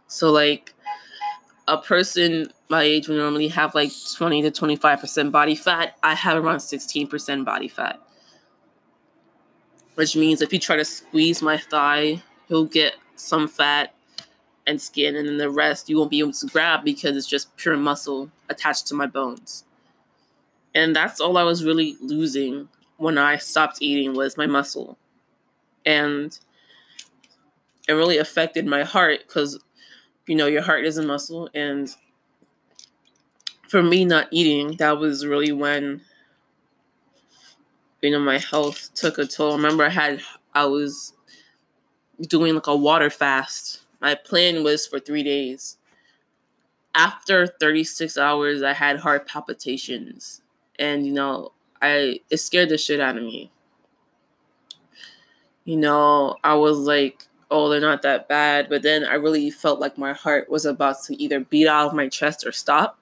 So, 0.06 0.30
like, 0.30 0.74
a 1.68 1.78
person 1.78 2.52
my 2.68 2.82
age 2.82 3.08
would 3.08 3.18
normally 3.18 3.48
have 3.48 3.74
like 3.74 3.90
20 4.16 4.42
to 4.42 4.50
25% 4.50 5.30
body 5.30 5.54
fat. 5.54 5.96
I 6.02 6.14
have 6.14 6.42
around 6.42 6.60
16% 6.60 7.44
body 7.44 7.68
fat. 7.68 8.00
Which 10.00 10.16
means 10.16 10.40
if 10.40 10.52
you 10.52 10.58
try 10.58 10.76
to 10.76 10.84
squeeze 10.84 11.42
my 11.42 11.58
thigh, 11.58 12.22
he'll 12.48 12.64
get 12.64 12.96
some 13.16 13.48
fat 13.48 13.94
and 14.66 14.80
skin, 14.80 15.14
and 15.14 15.28
then 15.28 15.36
the 15.36 15.50
rest 15.50 15.88
you 15.88 15.98
won't 15.98 16.10
be 16.10 16.20
able 16.20 16.32
to 16.32 16.46
grab 16.46 16.84
because 16.84 17.16
it's 17.16 17.26
just 17.26 17.54
pure 17.56 17.76
muscle 17.76 18.30
attached 18.48 18.86
to 18.86 18.94
my 18.94 19.06
bones 19.06 19.64
and 20.74 20.94
that's 20.94 21.20
all 21.20 21.36
I 21.36 21.42
was 21.42 21.64
really 21.64 21.96
losing 22.00 22.68
when 22.96 23.18
I 23.18 23.36
stopped 23.36 23.78
eating 23.80 24.14
was 24.14 24.36
my 24.36 24.46
muscle. 24.46 24.98
And 25.84 26.38
it 27.88 27.92
really 27.92 28.18
affected 28.18 28.66
my 28.66 28.84
heart 28.84 29.20
because 29.26 29.58
you 30.26 30.36
know 30.36 30.46
your 30.46 30.62
heart 30.62 30.84
is 30.84 30.96
a 30.96 31.02
muscle 31.02 31.48
and 31.54 31.88
for 33.68 33.82
me 33.82 34.04
not 34.04 34.28
eating 34.30 34.76
that 34.76 34.98
was 34.98 35.26
really 35.26 35.50
when 35.50 36.02
you 38.02 38.10
know 38.10 38.20
my 38.20 38.38
health 38.38 38.90
took 38.94 39.18
a 39.18 39.26
toll. 39.26 39.52
I 39.52 39.56
remember 39.56 39.84
I 39.84 39.90
had 39.90 40.22
I 40.54 40.66
was 40.66 41.14
doing 42.20 42.54
like 42.54 42.66
a 42.66 42.76
water 42.76 43.10
fast. 43.10 43.82
My 44.00 44.14
plan 44.14 44.64
was 44.64 44.86
for 44.86 44.98
3 45.00 45.22
days. 45.22 45.76
After 46.94 47.46
36 47.46 48.16
hours 48.18 48.62
I 48.62 48.72
had 48.74 49.00
heart 49.00 49.26
palpitations 49.28 50.42
and 50.80 51.06
you 51.06 51.12
know 51.12 51.52
i 51.82 52.18
it 52.30 52.38
scared 52.38 52.70
the 52.70 52.78
shit 52.78 53.00
out 53.00 53.16
of 53.16 53.22
me 53.22 53.52
you 55.64 55.76
know 55.76 56.36
i 56.42 56.54
was 56.54 56.78
like 56.78 57.26
oh 57.50 57.68
they're 57.68 57.80
not 57.80 58.02
that 58.02 58.28
bad 58.28 58.68
but 58.68 58.82
then 58.82 59.04
i 59.04 59.14
really 59.14 59.50
felt 59.50 59.78
like 59.78 59.98
my 59.98 60.12
heart 60.12 60.50
was 60.50 60.64
about 60.64 61.02
to 61.04 61.20
either 61.22 61.40
beat 61.40 61.68
out 61.68 61.88
of 61.88 61.94
my 61.94 62.08
chest 62.08 62.46
or 62.46 62.52
stop 62.52 62.98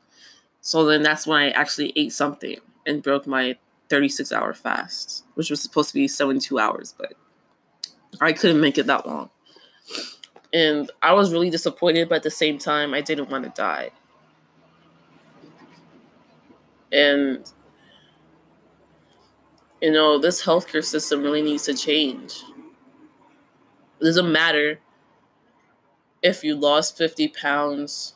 so 0.61 0.85
then 0.85 1.03
that's 1.03 1.27
when 1.27 1.39
i 1.41 1.51
actually 1.51 1.93
ate 1.97 2.13
something 2.13 2.59
and 2.87 3.03
broke 3.03 3.27
my 3.27 3.57
36 3.90 4.33
hour 4.33 4.53
fast 4.53 5.24
which 5.35 5.51
was 5.51 5.61
supposed 5.61 5.88
to 5.88 5.94
be 5.94 6.09
72 6.09 6.59
hours 6.59 6.94
but 6.98 7.14
i 8.20 8.33
couldn't 8.33 8.61
make 8.61 8.79
it 8.79 8.87
that 8.87 9.07
long 9.07 9.31
and 10.53 10.90
i 11.03 11.12
was 11.12 11.33
really 11.33 11.51
disappointed 11.51 12.09
but 12.09 12.16
at 12.16 12.22
the 12.22 12.31
same 12.31 12.59
time 12.59 12.94
i 12.94 13.01
didn't 13.01 13.31
want 13.31 13.44
to 13.44 13.51
die 13.51 13.90
and 16.92 17.53
you 19.81 19.92
know, 19.92 20.18
this 20.18 20.44
healthcare 20.44 20.85
system 20.85 21.22
really 21.22 21.42
needs 21.42 21.64
to 21.64 21.74
change. 21.74 22.42
It 24.01 24.05
doesn't 24.05 24.31
matter 24.31 24.81
if 26.22 26.42
you 26.42 26.57
lost 26.57 26.98
50 26.98 27.29
pounds 27.29 28.14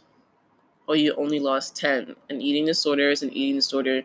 or 0.89 0.97
you 0.97 1.15
only 1.15 1.39
lost 1.39 1.77
10. 1.77 2.17
An 2.29 2.41
eating 2.41 2.67
disorder 2.67 3.11
is 3.11 3.23
an 3.23 3.33
eating 3.33 3.57
disorder. 3.57 4.03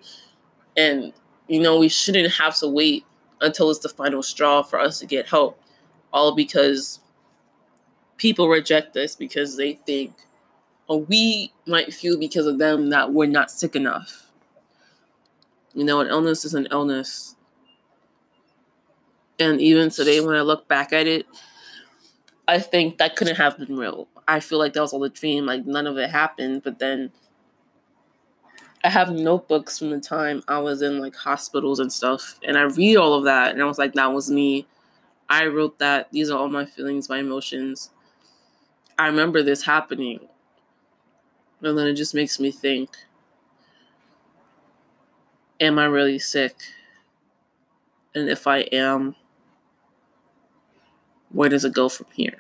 And, 0.75 1.13
you 1.47 1.61
know, 1.61 1.79
we 1.79 1.89
shouldn't 1.89 2.33
have 2.33 2.55
to 2.57 2.67
wait 2.67 3.05
until 3.41 3.69
it's 3.69 3.79
the 3.79 3.89
final 3.89 4.23
straw 4.23 4.61
for 4.61 4.79
us 4.79 4.99
to 4.99 5.05
get 5.05 5.27
help. 5.27 5.61
All 6.11 6.35
because 6.35 6.99
people 8.17 8.47
reject 8.47 8.95
us 8.97 9.15
because 9.15 9.57
they 9.57 9.73
think, 9.73 10.13
or 10.87 11.01
we 11.01 11.51
might 11.65 11.93
feel 11.93 12.17
because 12.17 12.45
of 12.47 12.59
them 12.59 12.89
that 12.89 13.13
we're 13.13 13.27
not 13.27 13.51
sick 13.51 13.75
enough. 13.75 14.31
You 15.73 15.83
know, 15.83 15.99
an 15.99 16.07
illness 16.07 16.43
is 16.43 16.53
an 16.53 16.67
illness. 16.71 17.35
And 19.39 19.61
even 19.61 19.89
today, 19.89 20.19
when 20.19 20.35
I 20.35 20.41
look 20.41 20.67
back 20.67 20.91
at 20.91 21.05
it, 21.05 21.27
I 22.47 22.59
think 22.59 22.97
that 22.97 23.15
couldn't 23.15 23.35
have 23.35 23.57
been 23.57 23.77
real. 23.77 24.07
I 24.27 24.39
feel 24.39 24.57
like 24.57 24.73
that 24.73 24.81
was 24.81 24.93
all 24.93 25.03
a 25.03 25.09
dream. 25.09 25.45
Like 25.45 25.65
none 25.65 25.85
of 25.85 25.97
it 25.97 26.09
happened. 26.09 26.63
But 26.63 26.79
then 26.79 27.11
I 28.83 28.89
have 28.89 29.09
notebooks 29.11 29.79
from 29.79 29.89
the 29.89 29.99
time 29.99 30.43
I 30.47 30.59
was 30.59 30.81
in 30.81 30.99
like 30.99 31.15
hospitals 31.15 31.79
and 31.79 31.91
stuff, 31.91 32.39
and 32.43 32.57
I 32.57 32.63
read 32.63 32.97
all 32.97 33.13
of 33.13 33.25
that, 33.25 33.51
and 33.51 33.61
I 33.61 33.65
was 33.65 33.77
like, 33.77 33.93
that 33.93 34.13
was 34.13 34.29
me. 34.29 34.67
I 35.29 35.45
wrote 35.47 35.79
that. 35.79 36.11
These 36.11 36.29
are 36.29 36.37
all 36.37 36.47
my 36.47 36.65
feelings, 36.65 37.09
my 37.09 37.19
emotions. 37.19 37.89
I 38.97 39.07
remember 39.07 39.43
this 39.43 39.63
happening. 39.65 40.27
And 41.61 41.77
then 41.77 41.87
it 41.87 41.95
just 41.95 42.13
makes 42.13 42.39
me 42.39 42.51
think 42.51 42.97
Am 45.59 45.79
I 45.79 45.85
really 45.85 46.19
sick? 46.19 46.55
And 48.13 48.29
if 48.29 48.45
I 48.45 48.59
am, 48.71 49.15
where 51.31 51.49
does 51.49 51.65
it 51.65 51.73
go 51.73 51.89
from 51.89 52.05
here? 52.13 52.37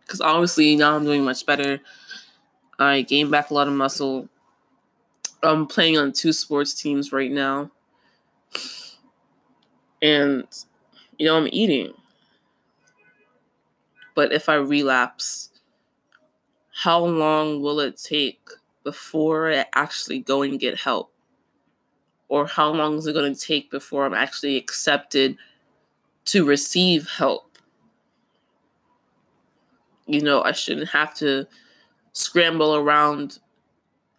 Because 0.00 0.22
obviously 0.22 0.76
now 0.76 0.96
I'm 0.96 1.04
doing 1.04 1.24
much 1.24 1.44
better. 1.44 1.80
I 2.78 3.02
gained 3.02 3.30
back 3.30 3.50
a 3.50 3.54
lot 3.54 3.68
of 3.68 3.74
muscle. 3.74 4.28
I'm 5.42 5.66
playing 5.66 5.98
on 5.98 6.12
two 6.12 6.32
sports 6.32 6.74
teams 6.74 7.12
right 7.12 7.30
now. 7.30 7.70
And, 10.02 10.44
you 11.18 11.26
know, 11.26 11.36
I'm 11.36 11.48
eating. 11.52 11.92
But 14.14 14.32
if 14.32 14.48
I 14.48 14.54
relapse, 14.54 15.50
how 16.72 17.04
long 17.04 17.62
will 17.62 17.80
it 17.80 17.96
take 17.96 18.48
before 18.82 19.52
I 19.52 19.64
actually 19.74 20.20
go 20.20 20.42
and 20.42 20.58
get 20.58 20.80
help? 20.80 21.12
Or 22.28 22.46
how 22.46 22.70
long 22.70 22.96
is 22.96 23.06
it 23.06 23.14
going 23.14 23.34
to 23.34 23.40
take 23.40 23.70
before 23.70 24.04
I'm 24.06 24.14
actually 24.14 24.56
accepted 24.56 25.36
to 26.26 26.44
receive 26.44 27.08
help? 27.08 27.58
You 30.06 30.20
know, 30.20 30.42
I 30.42 30.52
shouldn't 30.52 30.90
have 30.90 31.14
to 31.14 31.46
scramble 32.12 32.74
around 32.74 33.38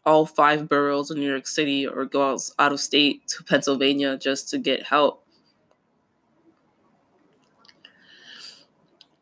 all 0.10 0.26
five 0.26 0.68
boroughs 0.68 1.12
in 1.12 1.20
New 1.20 1.30
York 1.30 1.46
City 1.46 1.86
or 1.86 2.04
go 2.04 2.36
out 2.58 2.72
of 2.72 2.80
state 2.80 3.28
to 3.28 3.44
Pennsylvania 3.44 4.18
just 4.18 4.50
to 4.50 4.58
get 4.58 4.88
help. 4.88 5.24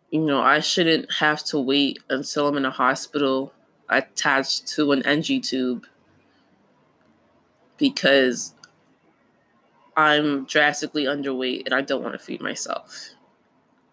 You 0.10 0.22
know, 0.22 0.40
I 0.42 0.62
shouldn't 0.62 1.16
have 1.20 1.44
to 1.46 1.60
wait 1.60 2.00
until 2.10 2.48
I'm 2.48 2.56
in 2.56 2.64
a 2.64 2.72
hospital 2.72 3.52
attached 3.90 4.66
to 4.76 4.94
an 4.94 5.06
NG 5.06 5.42
tube 5.42 5.86
because 7.78 8.54
I'm 9.98 10.46
drastically 10.46 11.04
underweight 11.04 11.66
and 11.66 11.74
I 11.74 11.82
don't 11.82 12.02
want 12.02 12.14
to 12.14 12.20
feed 12.20 12.40
myself. 12.40 13.10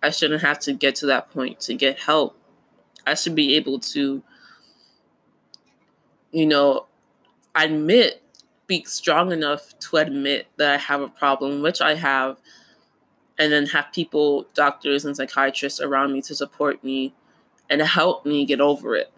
I 0.01 0.11
shouldn't 0.11 0.43
have 0.43 0.61
to 0.61 0.73
get 0.73 0.95
to 0.97 1.07
that 1.07 1.33
point 1.33 1.59
to 1.63 1.75
get 1.75 1.99
help. 1.99 2.39
I 3.05 3.15
should 3.15 3.35
be 3.35 3.57
able 3.57 3.81
to, 3.81 4.23
you 6.35 6.45
know, 6.45 6.87
admit, 7.55 8.21
be 8.67 8.83
strong 8.85 9.31
enough 9.31 9.79
to 9.79 9.99
admit 9.99 10.49
that 10.57 10.73
I 10.73 10.77
have 10.79 11.01
a 11.01 11.09
problem, 11.09 11.63
which 11.63 11.81
I 11.81 11.95
have, 11.95 12.39
and 13.39 13.53
then 13.53 13.67
have 13.67 13.93
people, 13.93 14.47
doctors 14.53 15.05
and 15.05 15.17
psychiatrists 15.17 15.81
around 15.81 16.13
me 16.13 16.21
to 16.23 16.35
support 16.35 16.83
me 16.83 17.15
and 17.71 17.81
help 17.83 18.27
me 18.27 18.45
get 18.45 18.61
over 18.61 18.97
it. 18.97 19.13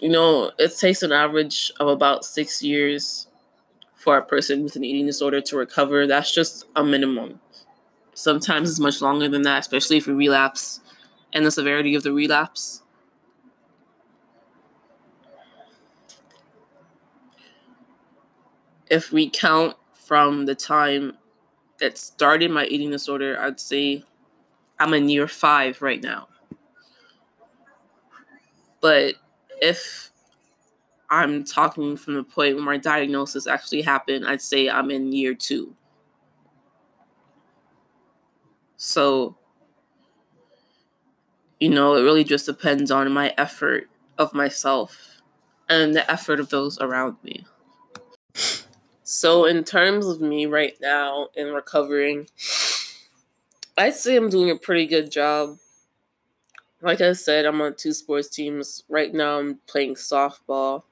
You 0.00 0.08
know, 0.08 0.50
it 0.58 0.76
takes 0.76 1.02
an 1.04 1.12
average 1.12 1.70
of 1.78 1.86
about 1.86 2.24
six 2.24 2.60
years 2.60 3.28
for 3.94 4.16
a 4.18 4.24
person 4.24 4.64
with 4.64 4.74
an 4.74 4.82
eating 4.82 5.06
disorder 5.06 5.40
to 5.42 5.56
recover. 5.56 6.08
That's 6.08 6.32
just 6.34 6.66
a 6.74 6.82
minimum. 6.82 7.38
Sometimes 8.14 8.68
it's 8.68 8.80
much 8.80 9.00
longer 9.00 9.28
than 9.28 9.42
that, 9.42 9.60
especially 9.60 9.98
if 9.98 10.08
you 10.08 10.16
relapse 10.16 10.80
and 11.32 11.46
the 11.46 11.52
severity 11.52 11.94
of 11.94 12.02
the 12.02 12.12
relapse. 12.12 12.81
If 18.92 19.10
we 19.10 19.30
count 19.30 19.76
from 19.94 20.44
the 20.44 20.54
time 20.54 21.16
that 21.80 21.96
started 21.96 22.50
my 22.50 22.66
eating 22.66 22.90
disorder, 22.90 23.40
I'd 23.40 23.58
say 23.58 24.04
I'm 24.78 24.92
in 24.92 25.08
year 25.08 25.26
five 25.26 25.80
right 25.80 26.02
now. 26.02 26.28
But 28.82 29.14
if 29.62 30.10
I'm 31.08 31.42
talking 31.42 31.96
from 31.96 32.14
the 32.14 32.22
point 32.22 32.56
where 32.56 32.64
my 32.64 32.76
diagnosis 32.76 33.46
actually 33.46 33.80
happened, 33.80 34.26
I'd 34.26 34.42
say 34.42 34.68
I'm 34.68 34.90
in 34.90 35.10
year 35.10 35.32
two. 35.32 35.74
So, 38.76 39.36
you 41.58 41.70
know, 41.70 41.94
it 41.96 42.02
really 42.02 42.24
just 42.24 42.44
depends 42.44 42.90
on 42.90 43.10
my 43.10 43.32
effort 43.38 43.88
of 44.18 44.34
myself 44.34 45.22
and 45.66 45.94
the 45.94 46.10
effort 46.10 46.40
of 46.40 46.50
those 46.50 46.78
around 46.78 47.16
me. 47.22 47.46
So, 49.14 49.44
in 49.44 49.62
terms 49.62 50.06
of 50.06 50.22
me 50.22 50.46
right 50.46 50.74
now 50.80 51.28
in 51.36 51.48
recovering, 51.48 52.28
I'd 53.76 53.92
say 53.92 54.16
I'm 54.16 54.30
doing 54.30 54.48
a 54.48 54.56
pretty 54.56 54.86
good 54.86 55.10
job. 55.10 55.58
Like 56.80 57.02
I 57.02 57.12
said, 57.12 57.44
I'm 57.44 57.60
on 57.60 57.74
two 57.74 57.92
sports 57.92 58.30
teams. 58.30 58.84
Right 58.88 59.12
now, 59.12 59.38
I'm 59.38 59.58
playing 59.66 59.96
softball. 59.96 60.84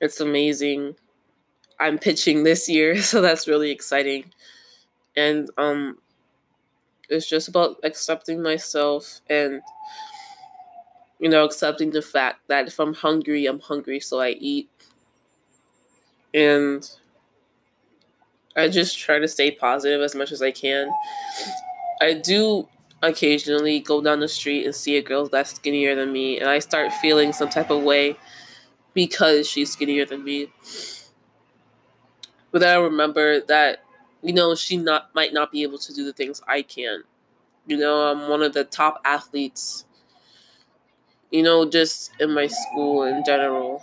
It's 0.00 0.20
amazing. 0.20 0.96
I'm 1.78 1.98
pitching 1.98 2.42
this 2.42 2.68
year, 2.68 3.00
so 3.02 3.20
that's 3.20 3.46
really 3.46 3.70
exciting. 3.70 4.32
And 5.16 5.48
um 5.58 5.98
it's 7.08 7.28
just 7.28 7.46
about 7.48 7.76
accepting 7.84 8.42
myself 8.42 9.20
and 9.30 9.62
you 11.18 11.28
know, 11.28 11.44
accepting 11.44 11.90
the 11.90 12.02
fact 12.02 12.40
that 12.48 12.68
if 12.68 12.78
I'm 12.78 12.94
hungry, 12.94 13.46
I'm 13.46 13.60
hungry, 13.60 14.00
so 14.00 14.20
I 14.20 14.30
eat. 14.30 14.68
And 16.36 16.88
I 18.54 18.68
just 18.68 18.98
try 18.98 19.18
to 19.18 19.26
stay 19.28 19.50
positive 19.50 20.02
as 20.02 20.14
much 20.14 20.32
as 20.32 20.42
I 20.42 20.50
can. 20.50 20.90
I 22.02 22.12
do 22.12 22.68
occasionally 23.02 23.80
go 23.80 24.02
down 24.02 24.20
the 24.20 24.28
street 24.28 24.66
and 24.66 24.74
see 24.74 24.96
a 24.96 25.02
girl 25.02 25.28
that's 25.28 25.54
skinnier 25.54 25.94
than 25.94 26.12
me, 26.12 26.38
and 26.38 26.48
I 26.48 26.58
start 26.58 26.92
feeling 26.92 27.32
some 27.32 27.48
type 27.48 27.70
of 27.70 27.82
way 27.82 28.16
because 28.94 29.48
she's 29.48 29.72
skinnier 29.72 30.04
than 30.04 30.24
me. 30.24 30.52
But 32.52 32.60
then 32.60 32.76
I 32.76 32.80
remember 32.80 33.40
that, 33.40 33.84
you 34.22 34.32
know, 34.32 34.54
she 34.54 34.76
not 34.76 35.14
might 35.14 35.32
not 35.32 35.52
be 35.52 35.62
able 35.62 35.78
to 35.78 35.94
do 35.94 36.04
the 36.04 36.12
things 36.12 36.42
I 36.48 36.62
can. 36.62 37.04
You 37.66 37.76
know, 37.78 38.08
I'm 38.08 38.28
one 38.30 38.42
of 38.42 38.54
the 38.54 38.64
top 38.64 39.00
athletes, 39.04 39.84
you 41.30 41.42
know, 41.42 41.68
just 41.68 42.12
in 42.20 42.32
my 42.32 42.46
school 42.46 43.02
in 43.04 43.24
general. 43.24 43.82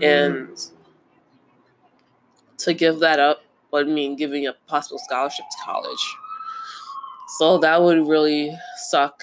Mm-hmm. 0.00 0.36
And 0.36 0.70
to 2.58 2.74
give 2.74 3.00
that 3.00 3.18
up 3.18 3.42
would 3.72 3.88
mean 3.88 4.16
giving 4.16 4.46
up 4.46 4.56
possible 4.66 4.98
scholarship 4.98 5.44
to 5.50 5.56
college. 5.64 6.16
So 7.38 7.58
that 7.58 7.80
would 7.82 8.08
really 8.08 8.56
suck 8.76 9.22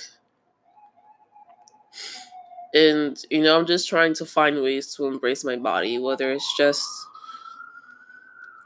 and, 2.73 3.17
you 3.29 3.41
know, 3.41 3.57
I'm 3.57 3.65
just 3.65 3.87
trying 3.87 4.13
to 4.15 4.25
find 4.25 4.61
ways 4.61 4.93
to 4.95 5.07
embrace 5.07 5.43
my 5.43 5.55
body, 5.55 5.97
whether 5.97 6.31
it's 6.31 6.55
just, 6.57 6.87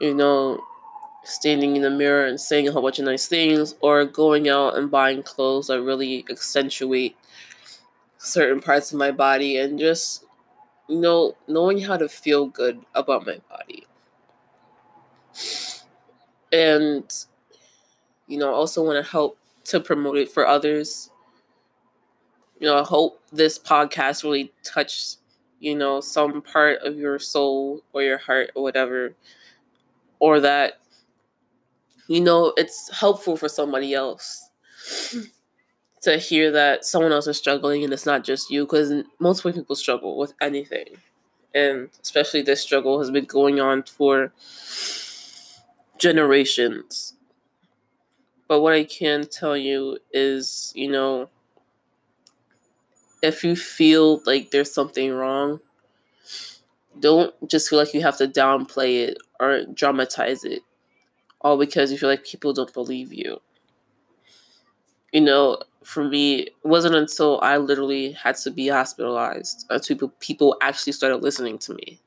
you 0.00 0.14
know, 0.14 0.62
standing 1.24 1.76
in 1.76 1.82
the 1.82 1.90
mirror 1.90 2.26
and 2.26 2.40
saying 2.40 2.68
a 2.68 2.72
whole 2.72 2.82
bunch 2.82 2.98
of 2.98 3.04
nice 3.04 3.26
things 3.26 3.74
or 3.80 4.04
going 4.04 4.48
out 4.48 4.76
and 4.76 4.90
buying 4.90 5.22
clothes 5.22 5.68
that 5.68 5.80
really 5.80 6.26
accentuate 6.28 7.16
certain 8.18 8.60
parts 8.60 8.92
of 8.92 8.98
my 8.98 9.10
body 9.10 9.56
and 9.56 9.78
just, 9.78 10.24
you 10.88 11.00
know, 11.00 11.36
knowing 11.48 11.80
how 11.80 11.96
to 11.96 12.08
feel 12.08 12.46
good 12.46 12.80
about 12.94 13.26
my 13.26 13.40
body. 13.48 13.86
And, 16.52 17.10
you 18.26 18.38
know, 18.38 18.50
I 18.50 18.52
also 18.52 18.84
want 18.84 19.04
to 19.04 19.10
help 19.10 19.38
to 19.64 19.80
promote 19.80 20.18
it 20.18 20.30
for 20.30 20.46
others. 20.46 21.10
You 22.60 22.66
know, 22.66 22.78
I 22.78 22.84
hope 22.84 23.20
this 23.32 23.58
podcast 23.58 24.22
really 24.22 24.52
touched, 24.64 25.16
you 25.60 25.74
know, 25.74 26.00
some 26.00 26.42
part 26.42 26.80
of 26.82 26.96
your 26.96 27.18
soul 27.18 27.82
or 27.92 28.02
your 28.02 28.18
heart 28.18 28.50
or 28.54 28.62
whatever, 28.62 29.14
or 30.18 30.40
that, 30.40 30.74
you 32.08 32.20
know, 32.20 32.52
it's 32.56 32.90
helpful 32.98 33.36
for 33.36 33.48
somebody 33.48 33.94
else 33.94 34.50
to 36.02 36.18
hear 36.18 36.50
that 36.52 36.84
someone 36.84 37.12
else 37.12 37.26
is 37.26 37.38
struggling 37.38 37.84
and 37.84 37.92
it's 37.92 38.06
not 38.06 38.24
just 38.24 38.50
you, 38.50 38.64
because 38.64 38.92
most 39.18 39.42
people 39.44 39.76
struggle 39.76 40.18
with 40.18 40.34
anything. 40.40 40.96
And 41.54 41.90
especially 42.02 42.42
this 42.42 42.62
struggle 42.62 43.00
has 43.00 43.10
been 43.10 43.24
going 43.26 43.60
on 43.60 43.84
for 43.84 44.32
generations. 45.98 47.14
But 48.48 48.60
what 48.60 48.72
I 48.74 48.84
can 48.84 49.26
tell 49.26 49.56
you 49.56 49.98
is, 50.12 50.72
you 50.76 50.88
know, 50.90 51.28
if 53.22 53.42
you 53.44 53.56
feel 53.56 54.22
like 54.26 54.50
there's 54.50 54.72
something 54.72 55.12
wrong, 55.12 55.60
don't 56.98 57.34
just 57.48 57.68
feel 57.68 57.78
like 57.78 57.94
you 57.94 58.02
have 58.02 58.18
to 58.18 58.28
downplay 58.28 59.08
it 59.08 59.18
or 59.40 59.64
dramatize 59.64 60.44
it, 60.44 60.62
all 61.40 61.58
because 61.58 61.92
you 61.92 61.98
feel 61.98 62.10
like 62.10 62.24
people 62.24 62.52
don't 62.52 62.74
believe 62.74 63.12
you. 63.12 63.40
you 65.12 65.20
know, 65.20 65.58
for 65.84 66.04
me, 66.04 66.40
it 66.40 66.54
wasn't 66.64 66.94
until 66.94 67.40
I 67.42 67.56
literally 67.58 68.12
had 68.12 68.36
to 68.38 68.50
be 68.50 68.68
hospitalized 68.68 69.66
uh, 69.70 69.74
until 69.74 70.08
people 70.20 70.56
actually 70.62 70.92
started 70.92 71.18
listening 71.22 71.58
to 71.60 71.74
me. 71.74 72.00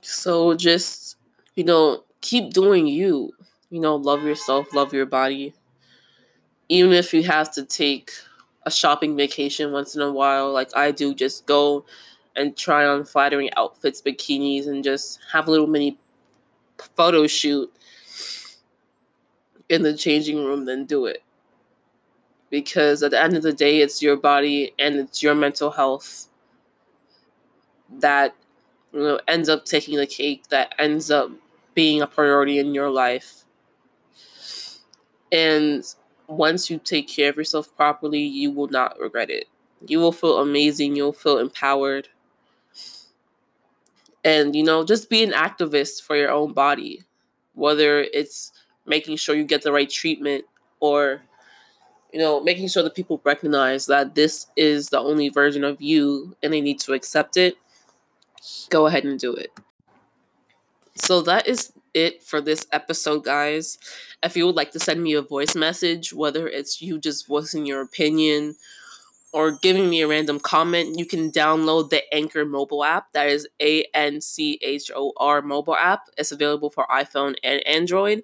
So 0.00 0.54
just, 0.54 1.16
you 1.54 1.64
know, 1.64 2.04
keep 2.20 2.52
doing 2.52 2.86
you. 2.86 3.32
You 3.70 3.80
know, 3.80 3.96
love 3.96 4.22
yourself, 4.24 4.72
love 4.74 4.92
your 4.92 5.06
body. 5.06 5.54
Even 6.68 6.92
if 6.92 7.14
you 7.14 7.22
have 7.24 7.52
to 7.52 7.64
take 7.64 8.10
a 8.64 8.70
shopping 8.70 9.16
vacation 9.16 9.72
once 9.72 9.94
in 9.94 10.02
a 10.02 10.10
while, 10.12 10.52
like 10.52 10.74
I 10.76 10.90
do, 10.90 11.14
just 11.14 11.46
go 11.46 11.84
and 12.34 12.56
try 12.56 12.84
on 12.86 13.04
flattering 13.04 13.50
outfits, 13.56 14.02
bikinis, 14.02 14.66
and 14.66 14.82
just 14.82 15.20
have 15.32 15.46
a 15.46 15.50
little 15.50 15.68
mini 15.68 15.98
photo 16.96 17.26
shoot 17.26 17.72
in 19.68 19.82
the 19.82 19.96
changing 19.96 20.44
room, 20.44 20.64
then 20.64 20.84
do 20.84 21.06
it. 21.06 21.22
Because 22.50 23.02
at 23.02 23.10
the 23.10 23.20
end 23.20 23.36
of 23.36 23.42
the 23.42 23.52
day, 23.52 23.80
it's 23.80 24.02
your 24.02 24.16
body 24.16 24.72
and 24.78 24.96
it's 24.96 25.22
your 25.22 25.34
mental 25.34 25.72
health 25.72 26.28
that 27.90 28.34
you 28.92 29.00
know 29.00 29.20
ends 29.26 29.48
up 29.48 29.64
taking 29.64 29.96
the 29.96 30.06
cake, 30.06 30.48
that 30.48 30.72
ends 30.78 31.10
up 31.10 31.30
being 31.74 32.00
a 32.00 32.06
priority 32.06 32.58
in 32.58 32.74
your 32.74 32.90
life. 32.90 33.44
And 35.30 35.84
once 36.28 36.70
you 36.70 36.78
take 36.78 37.08
care 37.08 37.30
of 37.30 37.36
yourself 37.36 37.74
properly, 37.76 38.22
you 38.22 38.50
will 38.50 38.68
not 38.68 38.98
regret 38.98 39.30
it. 39.30 39.46
You 39.86 39.98
will 39.98 40.12
feel 40.12 40.38
amazing, 40.38 40.96
you'll 40.96 41.12
feel 41.12 41.38
empowered. 41.38 42.08
And 44.24 44.56
you 44.56 44.62
know, 44.62 44.84
just 44.84 45.10
be 45.10 45.22
an 45.22 45.32
activist 45.32 46.02
for 46.02 46.16
your 46.16 46.30
own 46.30 46.52
body, 46.52 47.02
whether 47.54 48.00
it's 48.00 48.52
making 48.86 49.16
sure 49.16 49.34
you 49.34 49.44
get 49.44 49.62
the 49.62 49.72
right 49.72 49.90
treatment 49.90 50.44
or 50.80 51.22
you 52.12 52.18
know 52.18 52.40
making 52.40 52.68
sure 52.68 52.82
that 52.82 52.94
people 52.94 53.20
recognize 53.24 53.86
that 53.86 54.14
this 54.14 54.46
is 54.56 54.88
the 54.88 54.98
only 54.98 55.28
version 55.28 55.64
of 55.64 55.80
you 55.80 56.36
and 56.42 56.52
they 56.52 56.60
need 56.60 56.78
to 56.80 56.92
accept 56.92 57.36
it 57.36 57.56
go 58.70 58.86
ahead 58.86 59.04
and 59.04 59.18
do 59.18 59.34
it 59.34 59.50
so 60.94 61.20
that 61.20 61.46
is 61.46 61.72
it 61.94 62.22
for 62.22 62.40
this 62.40 62.66
episode 62.72 63.24
guys 63.24 63.78
if 64.22 64.36
you 64.36 64.46
would 64.46 64.56
like 64.56 64.70
to 64.72 64.78
send 64.78 65.02
me 65.02 65.14
a 65.14 65.22
voice 65.22 65.54
message 65.54 66.12
whether 66.12 66.46
it's 66.46 66.82
you 66.82 66.98
just 66.98 67.26
voicing 67.26 67.66
your 67.66 67.80
opinion 67.80 68.56
or 69.32 69.52
giving 69.52 69.90
me 69.90 70.00
a 70.00 70.08
random 70.08 70.40
comment, 70.40 70.98
you 70.98 71.04
can 71.04 71.30
download 71.30 71.90
the 71.90 72.02
Anchor 72.14 72.46
mobile 72.46 72.82
app. 72.82 73.12
That 73.12 73.28
is 73.28 73.46
A 73.60 73.84
N 73.92 74.22
C 74.22 74.58
H 74.62 74.90
O 74.96 75.12
R 75.18 75.42
mobile 75.42 75.76
app. 75.76 76.08
It's 76.16 76.32
available 76.32 76.70
for 76.70 76.86
iPhone 76.86 77.34
and 77.44 77.66
Android 77.66 78.22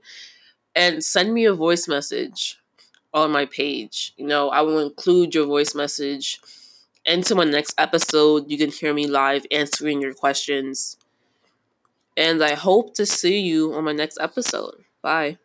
and 0.75 1.05
send 1.05 1.35
me 1.35 1.45
a 1.45 1.53
voice 1.53 1.87
message 1.87 2.59
on 3.15 3.31
my 3.31 3.47
page. 3.47 4.13
You 4.17 4.27
know, 4.27 4.51
I 4.51 4.63
will 4.63 4.79
include 4.79 5.35
your 5.35 5.47
voice 5.47 5.75
message 5.75 6.41
into 7.05 7.35
my 7.35 7.45
next 7.45 7.75
episode. 7.79 8.51
You 8.51 8.59
can 8.59 8.71
hear 8.71 8.95
me 8.95 9.07
live 9.07 9.47
answering 9.51 10.01
your 10.03 10.15
questions. 10.15 10.97
And 12.17 12.43
I 12.43 12.55
hope 12.55 12.95
to 12.95 13.07
see 13.07 13.41
you 13.41 13.75
on 13.75 13.85
my 13.85 13.93
next 13.93 14.19
episode. 14.21 14.85
Bye. 15.03 15.39